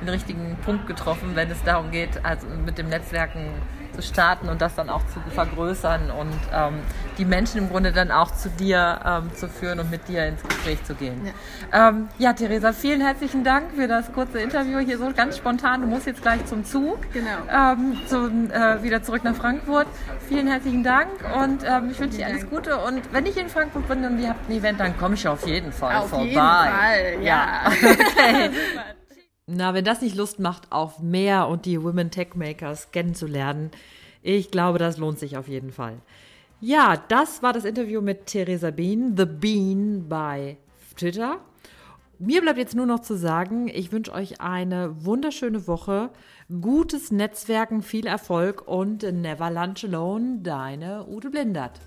den 0.01 0.09
richtigen 0.09 0.57
Punkt 0.63 0.87
getroffen, 0.87 1.31
wenn 1.35 1.49
es 1.49 1.63
darum 1.63 1.91
geht, 1.91 2.23
also 2.23 2.47
mit 2.65 2.77
dem 2.77 2.89
Netzwerken 2.89 3.51
zu 3.97 4.01
starten 4.03 4.47
und 4.47 4.61
das 4.61 4.75
dann 4.75 4.89
auch 4.89 5.01
zu 5.07 5.19
vergrößern 5.31 6.11
und 6.11 6.33
ähm, 6.53 6.75
die 7.17 7.25
Menschen 7.25 7.57
im 7.57 7.69
Grunde 7.69 7.91
dann 7.91 8.11
auch 8.11 8.31
zu 8.31 8.49
dir 8.49 8.99
ähm, 9.03 9.33
zu 9.33 9.49
führen 9.49 9.79
und 9.79 9.89
mit 9.89 10.07
dir 10.07 10.27
ins 10.27 10.43
Gespräch 10.43 10.83
zu 10.83 10.93
gehen. 10.93 11.31
Ja. 11.71 11.89
Ähm, 11.89 12.07
ja, 12.19 12.33
Theresa, 12.33 12.73
vielen 12.73 13.01
herzlichen 13.01 13.43
Dank 13.43 13.71
für 13.75 13.87
das 13.87 14.11
kurze 14.13 14.39
Interview 14.39 14.79
hier 14.79 14.97
so 14.97 15.11
ganz 15.15 15.37
spontan. 15.37 15.81
Du 15.81 15.87
musst 15.87 16.05
jetzt 16.05 16.21
gleich 16.21 16.45
zum 16.45 16.63
Zug. 16.63 16.99
Genau. 17.11 17.29
Ähm, 17.51 17.97
zum, 18.05 18.51
äh, 18.51 18.83
wieder 18.83 19.01
zurück 19.01 19.23
nach 19.23 19.35
Frankfurt. 19.35 19.87
Vielen 20.29 20.47
herzlichen 20.47 20.83
Dank 20.83 21.09
und 21.41 21.63
ähm, 21.65 21.89
ich 21.91 21.99
wünsche 21.99 22.17
dir 22.17 22.27
alles 22.27 22.47
Gute. 22.49 22.77
Und 22.77 23.01
wenn 23.11 23.25
ich 23.25 23.37
in 23.37 23.49
Frankfurt 23.49 23.87
bin 23.87 24.05
und 24.05 24.19
ihr 24.19 24.29
habt 24.29 24.47
ein 24.47 24.53
Event, 24.53 24.79
dann 24.79 24.97
komme 24.97 25.15
ich 25.15 25.27
auf 25.27 25.45
jeden 25.47 25.71
Fall 25.71 25.95
auf 25.95 26.09
vorbei. 26.09 26.25
Jeden 26.25 26.39
Fall, 26.39 27.23
ja. 27.23 27.23
ja. 27.23 27.71
okay. 27.91 28.51
Na, 29.49 29.73
wenn 29.73 29.85
das 29.85 30.01
nicht 30.01 30.17
Lust 30.17 30.39
macht, 30.39 30.73
auf 30.73 30.99
mehr 30.99 31.47
und 31.47 31.65
die 31.65 31.81
Women 31.81 32.11
Tech 32.11 32.35
Makers 32.35 32.91
kennenzulernen, 32.91 33.71
ich 34.21 34.51
glaube, 34.51 34.77
das 34.77 34.97
lohnt 34.97 35.19
sich 35.19 35.37
auf 35.37 35.47
jeden 35.47 35.71
Fall. 35.71 35.99
Ja, 36.59 37.01
das 37.07 37.41
war 37.41 37.53
das 37.53 37.63
Interview 37.63 38.01
mit 38.01 38.25
Theresa 38.25 38.71
Bean, 38.71 39.15
The 39.15 39.25
Bean 39.25 40.09
bei 40.09 40.57
Twitter. 40.97 41.37
Mir 42.19 42.41
bleibt 42.41 42.57
jetzt 42.57 42.75
nur 42.75 42.87
noch 42.87 42.99
zu 42.99 43.15
sagen, 43.15 43.69
ich 43.69 43.93
wünsche 43.93 44.11
euch 44.11 44.41
eine 44.41 45.05
wunderschöne 45.05 45.65
Woche, 45.65 46.09
gutes 46.49 47.11
Netzwerken, 47.11 47.83
viel 47.83 48.05
Erfolg 48.05 48.67
und 48.67 49.03
never 49.03 49.49
lunch 49.49 49.85
alone, 49.85 50.39
deine 50.41 51.07
Ute 51.07 51.29
Blindert. 51.29 51.79